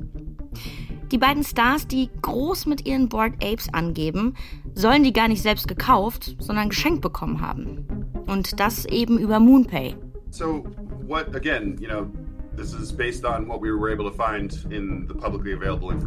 Die 1.11 1.19
beiden 1.19 1.45
Stars, 1.45 1.87
die 1.87 2.09
groß 2.23 2.67
mit 2.67 2.87
ihren 2.87 3.09
Board 3.09 3.35
Apes 3.45 3.73
angeben, 3.73 4.35
sollen 4.75 5.03
die 5.03 5.13
gar 5.13 5.29
nicht 5.29 5.43
selbst 5.43 5.69
gekauft, 5.69 6.37
sondern 6.39 6.71
geschenkt 6.71 7.03
bekommen 7.03 7.41
haben. 7.41 7.87
Und 8.27 8.59
das 8.59 8.87
eben 8.87 9.19
über 9.19 9.39
Moonpay. 9.39 9.95
So, 10.31 10.65
what 11.07 11.35
again, 11.37 11.77
you 11.79 11.89
know, 11.89 12.07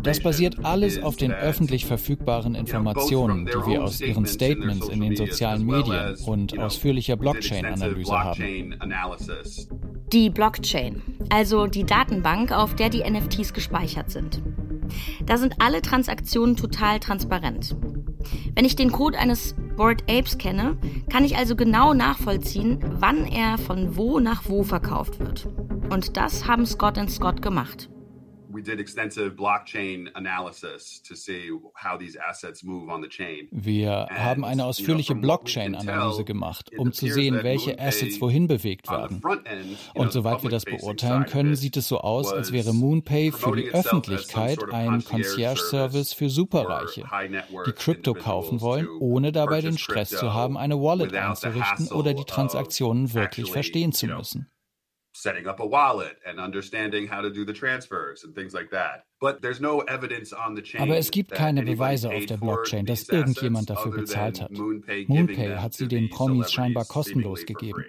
das 0.04 0.20
basiert 0.20 0.64
alles 0.64 1.02
auf 1.02 1.16
den 1.16 1.32
öffentlich 1.32 1.86
verfügbaren 1.86 2.56
Informationen, 2.56 3.46
die 3.46 3.66
wir 3.66 3.84
aus 3.84 4.00
ihren 4.02 4.26
Statements 4.26 4.88
in 4.90 5.02
den 5.02 5.16
sozialen 5.16 5.66
Medien 5.66 6.16
und 6.26 6.58
ausführlicher 6.60 7.16
Blockchain-Analyse 7.16 8.14
haben. 8.14 8.76
Die 10.14 10.30
Blockchain, 10.30 11.02
also 11.30 11.68
die 11.68 11.84
Datenbank, 11.84 12.52
auf 12.52 12.76
der 12.76 12.90
die 12.90 13.04
NFTs 13.10 13.54
gespeichert 13.54 14.12
sind. 14.12 14.42
Da 15.26 15.38
sind 15.38 15.56
alle 15.60 15.82
Transaktionen 15.82 16.56
total 16.56 17.00
transparent. 17.00 17.76
Wenn 18.54 18.66
ich 18.66 18.76
den 18.76 18.92
Code 18.92 19.18
eines 19.18 19.56
Bored 19.76 20.04
Apes 20.10 20.38
kenne, 20.38 20.78
kann 21.12 21.26
ich 21.26 21.38
also 21.38 21.56
genau 21.56 21.94
nachvollziehen, 21.94 22.80
wann 23.00 23.26
er 23.26 23.58
von 23.58 23.98
wo 23.98 24.20
nach 24.20 24.44
wo 24.48 24.64
verkauft 24.64 25.20
wird. 25.20 25.48
Und 25.90 26.18
das 26.18 26.48
haben 26.48 26.66
Scott 26.66 26.98
Scott 27.10 27.42
gemacht 27.42 27.90
we 28.56 28.62
did 28.62 28.80
extensive 28.80 29.36
blockchain 29.36 30.08
analysis 30.16 31.02
to 31.02 31.16
see 31.16 31.52
how 31.76 31.98
these 31.98 32.18
assets 32.18 32.64
move 32.64 32.90
on 32.90 33.02
the 33.02 33.10
chain. 33.10 33.48
Wir 33.52 34.08
haben 34.10 34.46
eine 34.46 34.66
ausführliche 34.66 35.16
Blockchain-Analyse 35.16 36.24
gemacht, 36.24 36.72
um 36.78 36.94
zu 36.94 37.08
sehen, 37.12 37.40
welche 37.44 37.78
Assets 37.80 38.22
wohin 38.22 38.48
bewegt 38.48 38.90
werden. 38.90 39.22
Und 39.94 40.12
soweit 40.12 40.44
wir 40.44 40.50
das 40.50 40.64
beurteilen 40.66 41.26
können, 41.26 41.56
sieht 41.56 41.78
es 41.78 41.88
so 41.88 42.00
aus, 42.00 42.32
als 42.32 42.52
wäre 42.52 42.74
MoonPay 42.74 43.32
für 43.32 43.56
die 43.56 43.70
Öffentlichkeit 43.70 44.60
ein 44.72 45.04
Concierge-Service 45.04 46.14
für 46.14 46.30
Superreiche, 46.30 47.04
die 47.66 47.72
Krypto 47.74 48.14
kaufen 48.14 48.62
wollen, 48.62 48.88
ohne 49.00 49.32
dabei 49.32 49.62
den 49.62 49.78
Stress 49.78 50.10
zu 50.10 50.34
haben, 50.34 50.58
eine 50.58 50.80
Wallet 50.80 51.14
einzurichten 51.14 51.90
oder 51.90 52.14
die 52.14 52.26
Transaktionen 52.26 53.14
wirklich 53.14 53.52
verstehen 53.52 53.92
zu 53.92 54.08
müssen 54.08 54.50
setting 55.16 55.48
up 55.48 55.60
a 55.60 55.66
wallet 55.66 56.18
and 56.26 56.40
understanding 56.40 57.08
how 57.08 57.22
to 57.22 57.30
do 57.30 57.46
the 57.46 57.54
transfers 57.54 58.24
and 58.24 58.36
things 58.36 58.54
like 58.54 58.70
that. 58.72 59.06
But 59.22 59.42
there's 59.42 59.62
no 59.62 59.80
evidence 59.82 60.34
on 60.34 60.56
the 60.56 60.62
chain. 60.62 60.82
Aber 60.82 60.98
es 60.98 61.10
gibt 61.10 61.32
keine 61.32 61.64
Beweise 61.64 62.10
auf 62.10 62.26
der 62.26 62.38
Blockchain, 62.38 62.86
dass 62.86 63.08
irgendjemand 63.10 63.70
dafür 63.70 63.92
bezahlt 63.92 64.42
hat. 64.42 64.52
Moonpay 64.52 65.58
hat 65.58 65.74
sie 65.74 65.88
den 65.88 66.10
Promis 66.10 66.52
scheinbar 66.52 66.86
kostenlos 66.86 67.46
gegeben. 67.46 67.86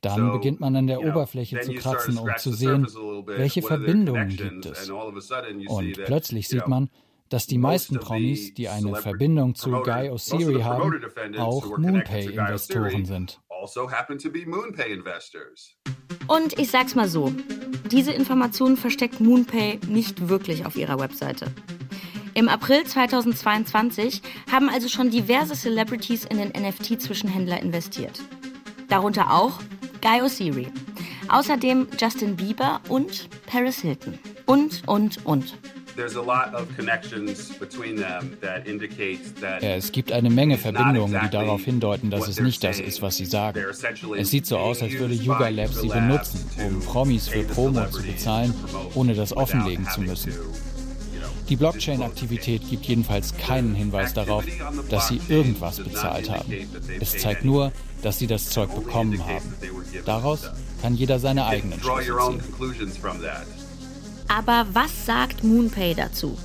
Dann 0.00 0.32
beginnt 0.32 0.60
man 0.60 0.74
an 0.76 0.86
der 0.86 1.02
Oberfläche 1.02 1.60
zu 1.60 1.74
kratzen, 1.74 2.18
um 2.18 2.30
zu 2.36 2.52
sehen, 2.52 2.86
welche 3.26 3.62
Verbindungen 3.62 4.36
gibt 4.36 4.66
es. 4.66 4.90
Und 4.90 6.04
plötzlich 6.04 6.48
sieht 6.48 6.66
man, 6.66 6.90
dass 7.28 7.46
die 7.46 7.58
meisten 7.58 8.00
Promis, 8.00 8.54
die 8.54 8.68
eine 8.68 8.96
Verbindung 8.96 9.54
zu 9.54 9.70
Guy 9.70 10.10
Osiri 10.10 10.62
haben, 10.62 11.00
auch 11.38 11.78
Moonpay-Investoren 11.78 13.04
sind. 13.04 13.40
Also 13.48 13.88
und 16.30 16.58
ich 16.58 16.70
sag's 16.70 16.94
mal 16.94 17.08
so: 17.08 17.32
Diese 17.90 18.12
Informationen 18.12 18.76
versteckt 18.76 19.20
Moonpay 19.20 19.80
nicht 19.88 20.28
wirklich 20.28 20.64
auf 20.64 20.76
ihrer 20.76 20.98
Webseite. 21.00 21.46
Im 22.34 22.48
April 22.48 22.84
2022 22.84 24.22
haben 24.50 24.68
also 24.68 24.88
schon 24.88 25.10
diverse 25.10 25.54
Celebrities 25.54 26.24
in 26.24 26.38
den 26.38 26.50
NFT-Zwischenhändler 26.50 27.60
investiert. 27.60 28.20
Darunter 28.88 29.32
auch 29.32 29.58
Guy 30.00 30.22
Osiri. 30.22 30.68
Außerdem 31.28 31.88
Justin 31.98 32.36
Bieber 32.36 32.80
und 32.88 33.28
Paris 33.46 33.80
Hilton. 33.80 34.18
Und, 34.46 34.86
und, 34.86 35.26
und. 35.26 35.54
Es 39.60 39.92
gibt 39.92 40.12
eine 40.12 40.30
Menge 40.30 40.58
Verbindungen, 40.58 41.20
die 41.22 41.30
darauf 41.30 41.62
hindeuten, 41.64 42.10
dass 42.10 42.28
es 42.28 42.40
nicht 42.40 42.64
das 42.64 42.80
ist, 42.80 43.02
was 43.02 43.16
sie 43.16 43.26
sagen. 43.26 43.60
Es 44.16 44.30
sieht 44.30 44.46
so 44.46 44.58
aus, 44.58 44.82
als 44.82 44.92
würde 44.94 45.14
Yuga 45.14 45.48
Labs 45.48 45.80
sie 45.80 45.88
benutzen, 45.88 46.44
um 46.66 46.80
Promis 46.80 47.28
für 47.28 47.42
Promo 47.44 47.86
zu 47.90 48.02
bezahlen, 48.02 48.54
ohne 48.94 49.14
das 49.14 49.36
offenlegen 49.36 49.86
zu 49.88 50.00
müssen. 50.02 50.32
Die 51.50 51.56
Blockchain-Aktivität 51.56 52.62
gibt 52.70 52.86
jedenfalls 52.86 53.36
keinen 53.36 53.74
Hinweis 53.74 54.14
darauf, 54.14 54.44
dass 54.88 55.08
sie 55.08 55.20
irgendwas 55.28 55.78
bezahlt 55.78 56.30
haben. 56.30 56.52
Es 57.00 57.18
zeigt 57.18 57.44
nur, 57.44 57.72
dass 58.02 58.20
sie 58.20 58.28
das 58.28 58.50
Zeug 58.50 58.72
bekommen 58.72 59.26
haben. 59.26 59.52
Daraus 60.04 60.48
kann 60.80 60.94
jeder 60.94 61.18
seine 61.18 61.46
eigenen 61.46 61.80
Schlüsse 61.80 62.12
ziehen. 62.18 63.59
Aber 64.30 64.64
was 64.72 65.06
sagt 65.06 65.42
Moonpay 65.42 65.94
dazu? 65.94 66.38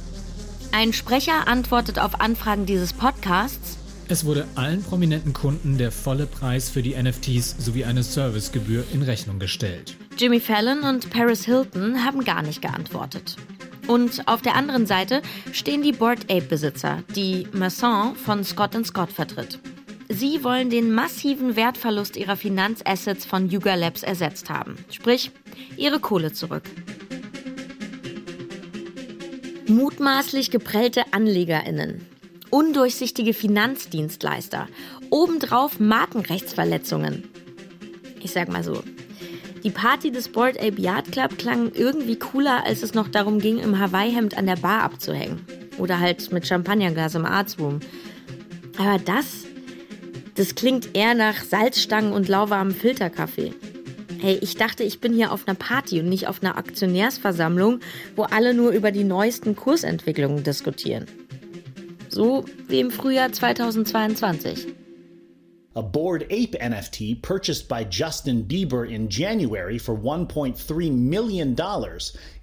Ein 0.71 0.91
Sprecher 0.91 1.47
antwortet 1.47 1.99
auf 1.99 2.19
Anfragen 2.19 2.65
dieses 2.65 2.93
Podcasts. 2.93 3.77
Es 4.07 4.25
wurde 4.25 4.47
allen 4.55 4.81
prominenten 4.81 5.33
Kunden 5.33 5.77
der 5.77 5.91
volle 5.91 6.25
Preis 6.25 6.67
für 6.67 6.81
die 6.81 6.95
NFTs 6.95 7.55
sowie 7.59 7.85
eine 7.85 8.01
Servicegebühr 8.01 8.83
in 8.91 9.03
Rechnung 9.03 9.37
gestellt. 9.37 9.95
Jimmy 10.17 10.39
Fallon 10.39 10.79
und 10.79 11.11
Paris 11.11 11.45
Hilton 11.45 12.03
haben 12.03 12.25
gar 12.25 12.41
nicht 12.41 12.63
geantwortet. 12.63 13.35
Und 13.85 14.27
auf 14.27 14.41
der 14.41 14.55
anderen 14.55 14.87
Seite 14.87 15.21
stehen 15.51 15.83
die 15.83 15.91
Board 15.91 16.23
Ape-Besitzer, 16.23 17.03
die 17.15 17.47
Masson 17.53 18.15
von 18.15 18.43
Scott 18.43 18.73
Scott 18.83 19.11
vertritt. 19.11 19.59
Sie 20.09 20.43
wollen 20.43 20.71
den 20.71 20.91
massiven 20.91 21.55
Wertverlust 21.55 22.17
ihrer 22.17 22.35
Finanzassets 22.35 23.25
von 23.25 23.49
Yuga 23.49 23.75
Labs 23.75 24.01
ersetzt 24.01 24.49
haben. 24.49 24.75
Sprich, 24.89 25.31
ihre 25.77 25.99
Kohle 25.99 26.31
zurück. 26.31 26.63
Mutmaßlich 29.67 30.51
geprellte 30.51 31.11
AnlegerInnen, 31.11 32.05
undurchsichtige 32.51 33.33
Finanzdienstleister, 33.33 34.67
obendrauf 35.09 35.79
Markenrechtsverletzungen. 35.79 37.23
Ich 38.21 38.31
sag 38.31 38.49
mal 38.49 38.63
so, 38.63 38.83
die 39.63 39.71
Party 39.71 40.11
des 40.11 40.29
Board 40.29 40.59
Ape 40.59 40.79
Yard 40.79 41.11
Club 41.11 41.39
klang 41.39 41.71
irgendwie 41.73 42.19
cooler, 42.19 42.63
als 42.63 42.83
es 42.83 42.93
noch 42.93 43.07
darum 43.07 43.39
ging, 43.39 43.57
im 43.57 43.79
Hawaii-Hemd 43.79 44.37
an 44.37 44.45
der 44.45 44.57
Bar 44.57 44.83
abzuhängen. 44.83 45.39
Oder 45.79 45.99
halt 45.99 46.31
mit 46.31 46.45
Champagnerglas 46.45 47.15
im 47.15 47.25
Arts 47.25 47.57
Room. 47.57 47.79
Aber 48.77 48.99
das, 48.99 49.45
das 50.35 50.53
klingt 50.53 50.95
eher 50.95 51.15
nach 51.15 51.43
Salzstangen 51.43 52.13
und 52.13 52.27
lauwarmem 52.27 52.75
Filterkaffee. 52.75 53.53
Hey, 54.25 54.39
ich 54.41 54.57
dachte, 54.57 54.83
ich 54.83 54.99
bin 55.01 55.13
hier 55.13 55.31
auf 55.31 55.47
einer 55.47 55.53
Party 55.53 55.99
und 55.99 56.09
nicht 56.09 56.27
auf 56.27 56.41
einer 56.41 56.57
Aktionärsversammlung, 56.57 57.81
wo 58.15 58.23
alle 58.23 58.55
nur 58.55 58.71
über 58.71 58.91
die 58.91 59.03
neuesten 59.03 59.55
Kursentwicklungen 59.55 60.43
diskutieren. 60.43 61.05
So 62.09 62.43
wie 62.67 62.79
im 62.79 62.89
Frühjahr 62.89 63.31
2022. 63.31 64.65
A 65.75 65.81
Bored 65.81 66.23
Ape 66.23 66.57
NFT 66.59 67.21
purchased 67.21 67.67
by 67.67 67.85
Justin 67.87 68.47
Bieber 68.47 68.89
in 68.89 69.09
January 69.09 69.77
for 69.77 69.95
$1.3 69.95 70.91
million 70.91 71.55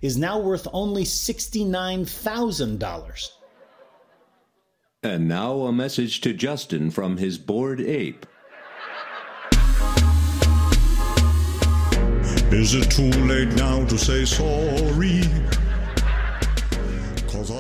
is 0.03 0.17
now 0.17 0.39
worth 0.39 0.69
only 0.73 1.03
$69,000. 1.03 3.29
And 5.03 5.27
now 5.27 5.63
a 5.63 5.73
message 5.73 6.21
to 6.21 6.33
Justin 6.33 6.93
from 6.93 7.17
his 7.17 7.39
Bored 7.39 7.81
Ape. 7.81 8.25
Is 12.53 12.75
it 12.75 12.91
too 12.91 13.09
late 13.27 13.57
now 13.57 13.83
to 13.87 13.97
say 13.97 14.27
sorry? 14.27 15.23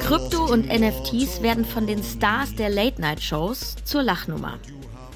Krypto 0.02 0.44
und 0.52 0.66
NFTs 0.68 1.40
werden 1.40 1.64
von 1.64 1.86
den 1.86 2.02
Stars 2.02 2.54
der 2.54 2.68
Late-Night-Shows 2.68 3.76
zur 3.84 4.02
Lachnummer. 4.02 4.58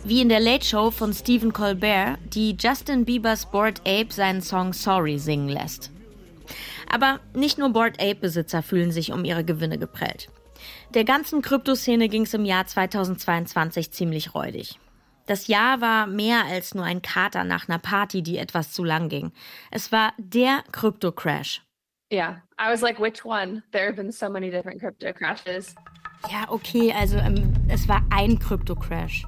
Wie 0.03 0.23
in 0.23 0.31
der 0.31 0.41
Late 0.41 0.65
Show 0.65 0.91
von 0.91 1.13
Stephen 1.13 1.53
Colbert, 1.53 2.19
die 2.33 2.57
Justin 2.59 3.05
Biebers 3.05 3.45
Bored 3.51 3.81
Ape 3.81 4.07
seinen 4.09 4.41
Song 4.41 4.73
Sorry 4.73 5.19
singen 5.19 5.51
lässt. 5.51 5.91
Aber 6.91 7.21
nicht 7.35 7.59
nur 7.59 7.69
Bored 7.69 8.01
Ape-Besitzer 8.01 8.63
fühlen 8.63 8.93
sich 8.93 9.13
um 9.13 9.27
ihre 9.27 9.45
Gewinne 9.45 9.77
geprellt. 9.77 10.29
Der 10.95 11.05
ganzen 11.05 11.43
Kryptoszene 11.43 12.09
ging 12.09 12.23
es 12.23 12.33
im 12.33 12.47
Jahr 12.47 12.67
2022 12.67 13.91
ziemlich 13.91 14.35
räudig. 14.35 14.79
Das 15.27 15.49
Jahr 15.49 15.81
war 15.81 16.07
mehr 16.07 16.45
als 16.45 16.75
nur 16.75 16.85
ein 16.85 17.03
Kater 17.03 17.45
nach 17.45 17.69
einer 17.69 17.79
Party, 17.79 18.23
die 18.23 18.39
etwas 18.39 18.73
zu 18.73 18.85
lang 18.85 19.09
ging. 19.09 19.33
Es 19.71 19.93
war 19.93 20.13
der 20.19 20.63
Krypto-Crash. 20.73 21.63
Yeah, 22.13 22.43
I 22.59 22.71
was 22.71 22.81
like, 22.81 23.01
which 23.01 23.25
one? 23.25 23.63
There 23.73 23.87
have 23.87 23.97
been 23.97 24.13
so 24.13 24.31
many 24.31 24.51
different 24.51 24.81
crypto 24.81 25.13
crashes. 25.13 25.75
Ja, 26.31 26.49
okay, 26.49 26.93
also 26.93 27.17
ähm, 27.17 27.53
es 27.69 27.89
war 27.89 28.03
ein 28.11 28.39
Krypto-Crash. 28.39 29.27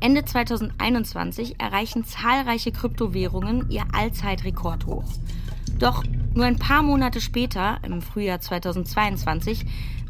Ende 0.00 0.24
2021 0.24 1.60
erreichen 1.60 2.04
zahlreiche 2.04 2.70
Kryptowährungen 2.70 3.68
ihr 3.70 3.84
Allzeitrekord 3.92 4.86
hoch. 4.86 5.04
Doch 5.78 6.04
Nur 6.34 6.46
ein 6.46 6.58
paar 6.58 6.82
Monate 6.82 7.20
später, 7.20 7.78
im 7.84 8.02
Frühjahr 8.02 8.40
2022, 8.40 9.64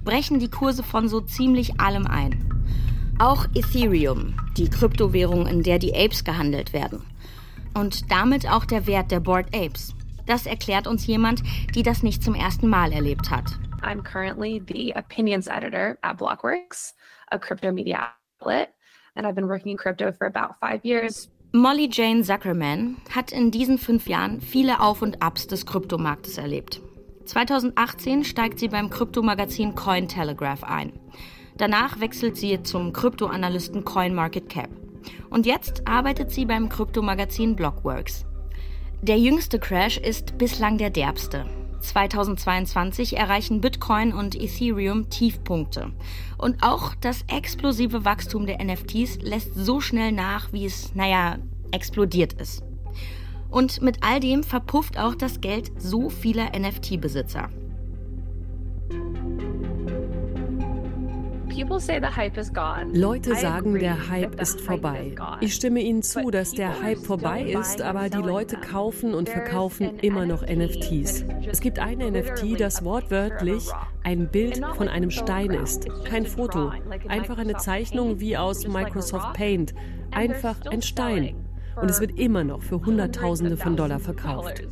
brechen 0.05 0.39
die 0.39 0.49
Kurse 0.49 0.83
von 0.83 1.07
so 1.07 1.21
ziemlich 1.21 1.79
allem 1.81 2.07
ein. 2.07 2.65
Auch 3.21 3.47
Ethereum, 3.55 4.35
die 4.57 4.69
Kryptowährung, 4.69 5.47
in 5.47 5.63
der 5.63 5.79
die 5.79 5.95
Apes 5.95 6.25
gehandelt 6.25 6.73
werden. 6.73 7.03
Und 7.73 8.11
damit 8.11 8.51
auch 8.51 8.65
der 8.65 8.89
Wert 8.89 9.13
der 9.13 9.21
Board 9.21 9.47
Apes. 9.55 9.95
Das 10.27 10.47
erklärt 10.47 10.89
uns 10.89 11.07
jemand, 11.07 11.43
die 11.77 11.85
das 11.85 12.03
nicht 12.03 12.25
zum 12.25 12.35
ersten 12.35 12.69
Mal 12.69 12.93
erlebt 12.93 13.31
hat. 13.31 13.45
I'm 13.83 14.03
currently 14.03 14.61
the 14.67 14.95
opinions 14.97 15.47
editor 15.47 15.97
at 16.03 16.17
Blockworks, 16.17 16.95
a 17.31 17.39
crypto 17.39 17.71
media 17.71 18.09
outlet, 18.41 18.71
and 19.15 19.27
I've 19.27 19.35
been 19.35 19.49
working 19.49 19.71
in 19.71 19.77
crypto 19.77 20.11
for 20.11 20.27
about 20.27 20.57
five 20.59 20.81
years. 20.85 21.29
Molly 21.53 21.89
Jane 21.89 22.25
Zuckerman 22.25 22.97
hat 23.15 23.31
in 23.31 23.53
diesen 23.53 23.79
fünf 23.79 24.09
Jahren 24.09 24.41
viele 24.41 24.81
Auf 24.81 25.03
und 25.03 25.23
Abs 25.23 25.47
des 25.47 25.67
Kryptomarktes 25.67 26.37
erlebt. 26.37 26.81
2018 27.27 28.25
steigt 28.25 28.59
sie 28.59 28.69
beim 28.69 28.91
Kryptomagazin 28.91 29.77
Cointelegraph 29.77 30.65
ein. 30.65 30.93
Danach 31.57 32.01
wechselt 32.01 32.37
sie 32.37 32.63
zum 32.63 32.93
Kryptoanalysten 32.93 33.85
CoinMarketCap. 33.85 34.71
Und 35.31 35.47
jetzt 35.47 35.87
arbeitet 35.87 36.31
sie 36.31 36.45
beim 36.45 36.69
Kryptomagazin 36.69 37.55
Blockworks. 37.55 38.27
Der 39.03 39.19
jüngste 39.19 39.59
Crash 39.59 39.99
ist 39.99 40.39
bislang 40.39 40.79
der 40.79 40.91
derbste. 40.91 41.47
2022 41.81 43.17
erreichen 43.17 43.61
Bitcoin 43.61 44.13
und 44.13 44.35
Ethereum 44.35 45.11
Tiefpunkte. 45.11 45.93
Und 46.39 46.63
auch 46.63 46.95
das 46.95 47.25
explosive 47.29 48.05
Wachstum 48.05 48.47
der 48.47 48.65
NFTs 48.65 49.19
lässt 49.21 49.55
so 49.55 49.81
schnell 49.81 50.13
nach, 50.13 50.53
wie 50.53 50.65
es, 50.65 50.95
naja, 50.95 51.37
explodiert 51.71 52.33
ist. 52.35 52.63
Und 53.51 53.83
mit 53.83 53.99
all 54.03 54.21
dem 54.21 54.43
verpufft 54.43 54.99
auch 54.99 55.15
das 55.15 55.41
Geld 55.41 55.71
so 55.79 56.09
vieler 56.09 56.59
NFT-Besitzer. 56.59 57.51
Leute 62.93 63.37
sagen, 63.37 63.79
der 63.79 64.09
Hype 64.09 64.41
ist 64.41 64.61
vorbei. 64.61 65.15
Ich 65.41 65.55
stimme 65.55 65.81
Ihnen 65.81 66.03
zu, 66.03 66.31
dass 66.31 66.51
der 66.51 66.83
Hype 66.83 66.99
vorbei 66.99 67.43
ist, 67.43 67.81
aber 67.81 68.09
die 68.09 68.23
Leute 68.23 68.57
kaufen 68.57 69.15
und 69.15 69.29
verkaufen 69.29 69.99
immer 70.01 70.27
noch 70.27 70.43
NFTs. 70.43 71.25
Es 71.47 71.61
gibt 71.61 71.79
ein 71.79 71.99
NFT, 71.99 72.59
das 72.59 72.85
wortwörtlich 72.85 73.71
ein 74.03 74.29
Bild 74.31 74.61
von 74.77 74.89
einem 74.89 75.11
Stein 75.11 75.51
ist. 75.51 75.87
Kein 76.05 76.27
Foto, 76.27 76.73
einfach 77.09 77.39
eine 77.39 77.57
Zeichnung 77.57 78.19
wie 78.19 78.37
aus 78.37 78.67
Microsoft 78.67 79.35
Paint. 79.35 79.75
Einfach 80.11 80.57
ein 80.71 80.83
Stein. 80.83 81.37
Und 81.81 81.89
es 81.89 82.01
wird 82.01 82.19
immer 82.19 82.43
noch 82.43 82.63
für 82.63 82.85
Hunderttausende 82.85 83.57
von 83.57 83.77
Dollar 83.77 84.01
verkauft. 84.01 84.63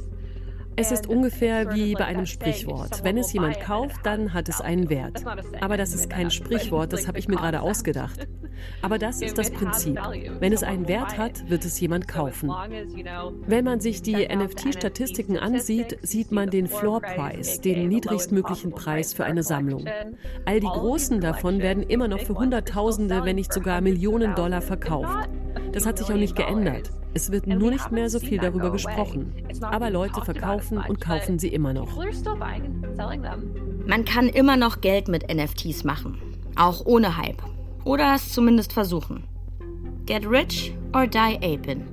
Es 0.74 0.90
ist 0.90 1.06
ungefähr 1.06 1.74
wie 1.74 1.94
bei 1.94 2.06
einem 2.06 2.26
Sprichwort. 2.26 3.04
Wenn 3.04 3.18
es 3.18 3.32
jemand 3.32 3.60
kauft, 3.60 4.04
dann 4.04 4.32
hat 4.32 4.48
es 4.48 4.60
einen 4.60 4.88
Wert. 4.88 5.22
Aber 5.60 5.76
das 5.76 5.94
ist 5.94 6.08
kein 6.08 6.30
Sprichwort, 6.30 6.92
das 6.92 7.06
habe 7.06 7.18
ich 7.18 7.28
mir 7.28 7.36
gerade 7.36 7.60
ausgedacht. 7.60 8.26
Aber 8.82 8.98
das 8.98 9.20
ist 9.20 9.38
das 9.38 9.50
Prinzip. 9.50 9.98
Wenn 10.38 10.52
es 10.52 10.62
einen 10.62 10.88
Wert 10.88 11.18
hat, 11.18 11.48
wird 11.50 11.64
es 11.64 11.80
jemand 11.80 12.06
kaufen. 12.08 12.50
Wenn 13.46 13.64
man 13.64 13.80
sich 13.80 14.02
die 14.02 14.26
NFT-Statistiken 14.28 15.36
ansieht, 15.36 15.98
sieht 16.02 16.32
man 16.32 16.50
den 16.50 16.68
Floor 16.68 17.00
Price, 17.00 17.60
den 17.60 17.88
niedrigstmöglichen 17.88 18.72
Preis 18.72 19.14
für 19.14 19.24
eine 19.24 19.42
Sammlung. 19.42 19.86
All 20.44 20.60
die 20.60 20.66
großen 20.66 21.20
davon 21.20 21.60
werden 21.60 21.82
immer 21.82 22.08
noch 22.08 22.20
für 22.20 22.34
Hunderttausende, 22.34 23.24
wenn 23.24 23.36
nicht 23.36 23.52
sogar 23.52 23.80
Millionen 23.80 24.34
Dollar 24.34 24.62
verkauft. 24.62 25.28
Das 25.72 25.86
hat 25.86 25.98
sich 25.98 26.10
auch 26.10 26.16
nicht 26.16 26.36
geändert. 26.36 26.90
Es 27.14 27.30
wird 27.30 27.46
nur 27.46 27.70
nicht 27.70 27.90
mehr 27.92 28.08
so 28.08 28.18
viel 28.18 28.38
darüber 28.38 28.70
gesprochen. 28.70 29.32
Aber 29.62 29.90
Leute 29.90 30.20
verkaufen 30.22 30.78
und 30.78 31.00
kaufen 31.00 31.38
sie 31.38 31.48
immer 31.48 31.72
noch. 31.72 31.88
Man 33.86 34.04
kann 34.04 34.28
immer 34.28 34.56
noch 34.56 34.80
Geld 34.80 35.08
mit 35.08 35.32
NFTs 35.32 35.84
machen. 35.84 36.18
Auch 36.56 36.84
ohne 36.86 37.16
Hype. 37.16 37.42
Oder 37.84 38.14
es 38.14 38.32
zumindest 38.32 38.72
versuchen. 38.72 39.24
Get 40.06 40.28
rich 40.28 40.74
or 40.92 41.06
die 41.06 41.38
apin. 41.42 41.84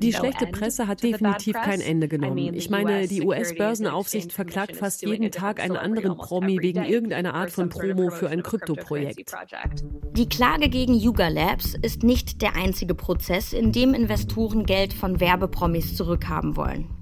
Die 0.00 0.12
schlechte 0.12 0.46
Presse 0.46 0.86
hat 0.86 1.02
definitiv 1.02 1.56
kein 1.56 1.80
Ende 1.80 2.08
genommen. 2.08 2.54
Ich 2.54 2.68
meine, 2.68 3.08
die 3.08 3.22
US-Börsenaufsicht 3.22 4.32
verklagt 4.32 4.76
fast 4.76 5.02
jeden 5.02 5.30
Tag 5.30 5.60
einen 5.60 5.76
anderen 5.76 6.16
Promi 6.16 6.58
wegen 6.60 6.84
irgendeiner 6.84 7.34
Art 7.34 7.50
von 7.50 7.70
Promo 7.70 8.10
für 8.10 8.28
ein 8.28 8.42
Kryptoprojekt. 8.42 9.34
Die 10.12 10.28
Klage 10.28 10.68
gegen 10.68 10.94
Yuga 10.94 11.28
Labs 11.28 11.74
ist 11.80 12.02
nicht 12.02 12.42
der 12.42 12.54
einzige 12.54 12.94
Prozess, 12.94 13.52
in 13.52 13.72
dem 13.72 13.94
Investoren 13.94 14.66
Geld 14.66 14.92
von 14.92 15.18
Werbepromis 15.18 15.96
zurückhaben 15.96 16.56
wollen. 16.56 16.95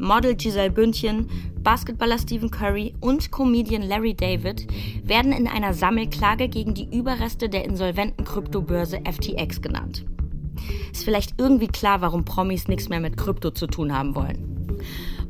Model 0.00 0.34
Giselle 0.34 0.70
Bündchen, 0.70 1.28
Basketballer 1.62 2.18
Stephen 2.18 2.50
Curry 2.50 2.94
und 3.00 3.30
Comedian 3.30 3.82
Larry 3.82 4.14
David 4.14 4.66
werden 5.04 5.30
in 5.30 5.46
einer 5.46 5.74
Sammelklage 5.74 6.48
gegen 6.48 6.72
die 6.72 6.88
Überreste 6.90 7.50
der 7.50 7.66
insolventen 7.66 8.24
Kryptobörse 8.24 9.00
FTX 9.04 9.60
genannt. 9.60 10.06
Ist 10.90 11.04
vielleicht 11.04 11.34
irgendwie 11.38 11.68
klar, 11.68 12.00
warum 12.00 12.24
Promis 12.24 12.66
nichts 12.66 12.88
mehr 12.88 13.00
mit 13.00 13.18
Krypto 13.18 13.50
zu 13.50 13.66
tun 13.66 13.94
haben 13.96 14.14
wollen. 14.14 14.80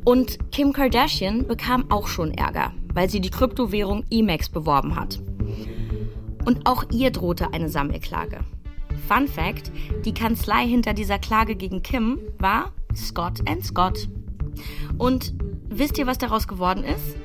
Und 0.05 0.39
Kim 0.51 0.71
Kardashian 0.71 1.45
bekam 1.47 1.91
auch 1.91 2.07
schon 2.07 2.31
Ärger, 2.31 2.73
weil 2.93 3.09
sie 3.09 3.19
die 3.19 3.29
Kryptowährung 3.29 4.05
Emacs 4.09 4.47
beworben 4.47 4.95
hat. 4.95 5.21
Und 6.45 6.65
auch 6.65 6.85
ihr 6.93 7.11
drohte 7.11 7.53
eine 7.53 7.67
Sammelklage. 7.67 8.39
Fun 9.07 9.27
Fact: 9.27 9.69
Die 10.05 10.13
Kanzlei 10.13 10.65
hinter 10.65 10.93
dieser 10.93 11.19
Klage 11.19 11.55
gegen 11.55 11.83
Kim 11.83 12.19
war 12.39 12.71
Scott 12.95 13.41
Scott. 13.63 14.07
Und 14.97 15.33
wisst 15.69 15.97
ihr, 15.97 16.07
was 16.07 16.17
daraus 16.17 16.47
geworden 16.47 16.83
ist? 16.83 17.17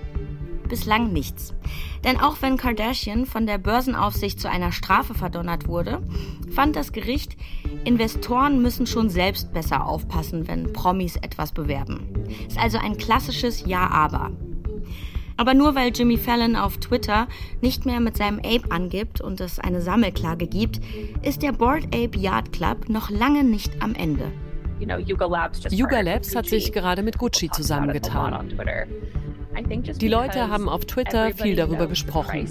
Bislang 0.69 1.13
nichts. 1.13 1.55
Denn 2.05 2.19
auch 2.19 2.37
wenn 2.41 2.57
Kardashian 2.57 3.27
von 3.27 3.47
der 3.47 3.59
Börsenaufsicht 3.59 4.41
zu 4.41 4.51
einer 4.51 4.73
Strafe 4.73 5.15
verdonnert 5.15 5.69
wurde, 5.69 6.03
fand 6.55 6.75
das 6.77 6.93
Gericht, 6.93 7.37
Investoren 7.85 8.61
müssen 8.63 8.87
schon 8.87 9.09
selbst 9.09 9.53
besser 9.53 9.87
aufpassen, 9.87 10.49
wenn 10.49 10.73
Promis 10.73 11.17
etwas 11.17 11.53
bewerben. 11.53 12.09
Ist 12.49 12.59
also 12.59 12.79
ein 12.79 12.97
klassisches 12.97 13.65
Ja-Aber. 13.65 14.33
Aber 15.37 15.55
nur 15.55 15.75
weil 15.75 15.93
Jimmy 15.95 16.17
Fallon 16.17 16.57
auf 16.57 16.79
Twitter 16.79 17.29
nicht 17.61 17.85
mehr 17.85 18.01
mit 18.01 18.17
seinem 18.17 18.39
Ape 18.39 18.71
angibt 18.71 19.21
und 19.21 19.41
es 19.41 19.59
eine 19.59 19.83
Sammelklage 19.83 20.47
gibt, 20.47 20.81
ist 21.23 21.43
der 21.43 21.53
Board 21.53 21.85
Ape 21.87 22.19
Yard 22.19 22.53
Club 22.53 22.89
noch 22.89 23.11
lange 23.11 23.45
nicht 23.45 23.83
am 23.83 23.95
Ende. 23.95 24.33
Yuga 24.79 26.01
Labs 26.01 26.35
hat 26.37 26.47
sich 26.47 26.73
gerade 26.73 27.03
mit 27.03 27.19
Gucci 27.19 27.51
zusammengetan. 27.51 28.53
Die 30.01 30.09
Leute 30.09 30.49
haben 30.49 30.69
auf 30.69 30.85
Twitter 30.85 31.33
viel 31.33 31.57
darüber 31.57 31.87
gesprochen. 31.87 32.47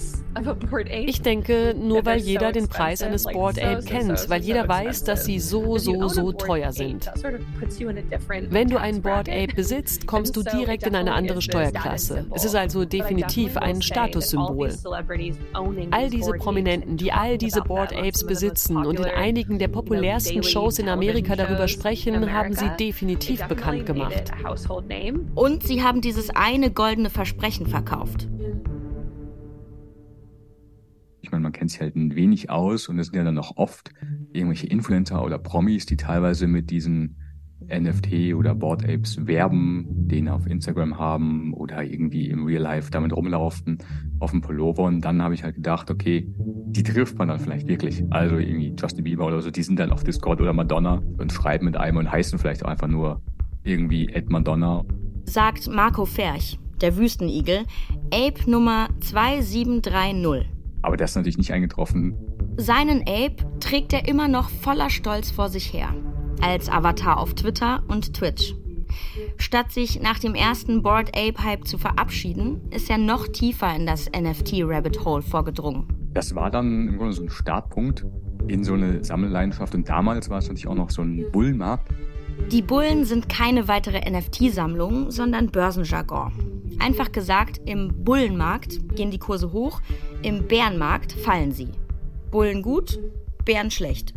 Ich 1.05 1.21
denke, 1.21 1.75
nur 1.79 2.05
weil 2.05 2.19
jeder 2.19 2.51
den 2.51 2.67
Preis 2.67 3.01
eines 3.01 3.23
Board 3.23 3.61
Ape 3.63 3.83
kennt, 3.83 4.29
weil 4.29 4.41
jeder 4.41 4.67
weiß, 4.67 5.05
dass 5.05 5.25
sie 5.25 5.39
so, 5.39 5.77
so, 5.77 6.07
so 6.09 6.31
teuer 6.33 6.73
sind. 6.73 7.09
Wenn 8.49 8.69
du 8.69 8.77
einen 8.77 9.01
Board 9.01 9.29
Ape 9.29 9.53
besitzt, 9.55 10.07
kommst 10.07 10.35
du 10.35 10.43
direkt 10.43 10.87
in 10.87 10.95
eine 10.95 11.13
andere 11.13 11.41
Steuerklasse. 11.41 12.25
Es 12.33 12.43
ist 12.43 12.55
also 12.55 12.83
definitiv 12.83 13.55
ein 13.57 13.81
Statussymbol. 13.81 14.73
All 15.91 16.09
diese 16.09 16.31
Prominenten, 16.33 16.97
die 16.97 17.11
all 17.11 17.37
diese 17.37 17.61
Board 17.61 17.93
Apes 17.95 18.25
besitzen 18.25 18.77
und 18.77 18.99
in 18.99 19.05
einigen 19.05 19.57
der 19.57 19.69
populärsten 19.69 20.43
Shows 20.43 20.79
in 20.79 20.89
Amerika 20.89 21.35
darüber 21.35 21.67
sprechen, 21.67 22.33
haben 22.33 22.53
sie 22.53 22.69
definitiv 22.77 23.43
bekannt 23.45 23.85
gemacht. 23.85 24.31
Und 25.35 25.63
sie 25.63 25.81
haben 25.81 26.01
dieses 26.01 26.29
eine 26.29 26.71
Gold 26.71 26.94
goldene 26.95 27.09
Versprechen 27.09 27.67
verkauft. 27.67 28.29
Ich 31.19 31.29
meine, 31.29 31.43
man 31.43 31.51
kennt 31.51 31.71
sich 31.71 31.81
halt 31.81 31.97
ein 31.97 32.15
wenig 32.15 32.49
aus 32.49 32.87
und 32.87 32.97
es 32.99 33.07
sind 33.07 33.17
ja 33.17 33.25
dann 33.25 33.35
noch 33.35 33.57
oft 33.57 33.91
irgendwelche 34.31 34.67
Influencer 34.67 35.21
oder 35.21 35.37
Promis, 35.37 35.85
die 35.85 35.97
teilweise 35.97 36.47
mit 36.47 36.69
diesen 36.69 37.17
NFT 37.67 38.33
oder 38.33 38.55
Board 38.55 38.87
Apes 38.87 39.27
werben, 39.27 40.07
den 40.07 40.29
auf 40.29 40.47
Instagram 40.47 40.97
haben 40.97 41.53
oder 41.53 41.83
irgendwie 41.83 42.29
im 42.29 42.45
Real 42.45 42.61
Life 42.61 42.91
damit 42.91 43.11
rumlaufen 43.11 43.79
auf 44.19 44.31
dem 44.31 44.39
Pullover. 44.39 44.83
Und 44.83 45.01
dann 45.01 45.21
habe 45.21 45.33
ich 45.33 45.43
halt 45.43 45.55
gedacht, 45.55 45.91
okay, 45.91 46.33
die 46.37 46.83
trifft 46.83 47.17
man 47.17 47.27
dann 47.27 47.39
vielleicht 47.39 47.67
wirklich. 47.67 48.05
Also 48.11 48.37
irgendwie 48.37 48.73
Justin 48.79 49.03
Bieber 49.03 49.25
oder 49.25 49.41
so, 49.41 49.51
die 49.51 49.63
sind 49.63 49.79
dann 49.79 49.91
auf 49.91 50.05
Discord 50.05 50.39
oder 50.39 50.53
Madonna 50.53 51.03
und 51.17 51.33
schreiben 51.33 51.65
mit 51.65 51.75
einem 51.75 51.97
und 51.97 52.09
heißen 52.09 52.39
vielleicht 52.39 52.63
auch 52.63 52.69
einfach 52.69 52.87
nur 52.87 53.21
irgendwie 53.63 54.07
Ed 54.07 54.29
Madonna. 54.29 54.85
Sagt 55.25 55.67
Marco 55.67 56.05
Ferch 56.05 56.57
der 56.81 56.97
Wüstenigel, 56.97 57.65
Ape 58.11 58.49
Nummer 58.49 58.89
2730. 58.99 60.49
Aber 60.81 60.97
der 60.97 61.05
ist 61.05 61.15
natürlich 61.15 61.37
nicht 61.37 61.51
eingetroffen. 61.51 62.15
Seinen 62.57 63.01
Ape 63.01 63.37
trägt 63.59 63.93
er 63.93 64.07
immer 64.07 64.27
noch 64.27 64.49
voller 64.49 64.89
Stolz 64.89 65.31
vor 65.31 65.49
sich 65.49 65.73
her. 65.73 65.93
Als 66.41 66.69
Avatar 66.69 67.19
auf 67.19 67.33
Twitter 67.33 67.83
und 67.87 68.13
Twitch. 68.13 68.55
Statt 69.37 69.71
sich 69.71 70.01
nach 70.01 70.19
dem 70.19 70.35
ersten 70.35 70.81
Board 70.81 71.09
Ape 71.09 71.43
Hype 71.43 71.67
zu 71.67 71.77
verabschieden, 71.77 72.61
ist 72.71 72.89
er 72.89 72.97
noch 72.97 73.27
tiefer 73.27 73.75
in 73.75 73.85
das 73.85 74.09
NFT 74.09 74.61
Rabbit 74.63 75.03
Hole 75.03 75.21
vorgedrungen. 75.21 75.87
Das 76.13 76.35
war 76.35 76.49
dann 76.49 76.87
im 76.87 76.97
Grunde 76.97 77.13
so 77.13 77.23
ein 77.23 77.29
Startpunkt 77.29 78.05
in 78.47 78.63
so 78.63 78.73
eine 78.73 79.03
Sammelleidenschaft 79.03 79.75
und 79.75 79.89
damals 79.89 80.29
war 80.29 80.37
es 80.37 80.47
natürlich 80.47 80.67
auch 80.67 80.75
noch 80.75 80.91
so 80.91 81.01
ein 81.01 81.25
Bullenmarkt 81.31 81.89
Die 82.51 82.61
Bullen 82.61 83.05
sind 83.05 83.27
keine 83.27 83.67
weitere 83.67 83.99
NFT-Sammlung, 84.09 85.09
sondern 85.11 85.49
Börsenjargon. 85.49 86.31
Einfach 86.79 87.11
gesagt, 87.11 87.61
im 87.65 88.03
Bullenmarkt 88.03 88.95
gehen 88.95 89.11
die 89.11 89.19
Kurse 89.19 89.51
hoch, 89.51 89.81
im 90.21 90.47
Bärenmarkt 90.47 91.13
fallen 91.13 91.51
sie. 91.51 91.69
Bullen 92.31 92.61
gut, 92.61 92.99
Bären 93.45 93.71
schlecht. 93.71 94.13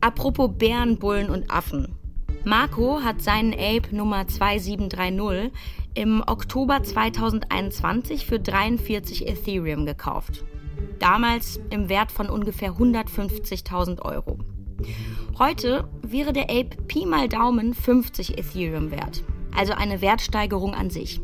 Apropos 0.00 0.50
Bären, 0.56 0.98
Bullen 0.98 1.30
und 1.30 1.50
Affen. 1.50 1.94
Marco 2.44 3.00
hat 3.02 3.22
seinen 3.22 3.54
Ape 3.54 3.96
Nummer 3.96 4.26
2730 4.26 5.50
im 5.94 6.22
Oktober 6.26 6.82
2021 6.82 8.26
für 8.26 8.38
43 8.38 9.26
Ethereum 9.26 9.86
gekauft. 9.86 10.44
Damals 10.98 11.60
im 11.70 11.88
Wert 11.88 12.12
von 12.12 12.28
ungefähr 12.28 12.72
150.000 12.72 14.02
Euro. 14.02 14.38
Heute 15.38 15.88
wäre 16.02 16.32
der 16.32 16.50
Ape 16.50 16.82
Pi 16.86 17.06
mal 17.06 17.28
Daumen 17.28 17.74
50 17.74 18.38
Ethereum 18.38 18.90
wert, 18.90 19.22
also 19.56 19.72
eine 19.72 20.00
Wertsteigerung 20.00 20.74
an 20.74 20.90
sich. 20.90 21.20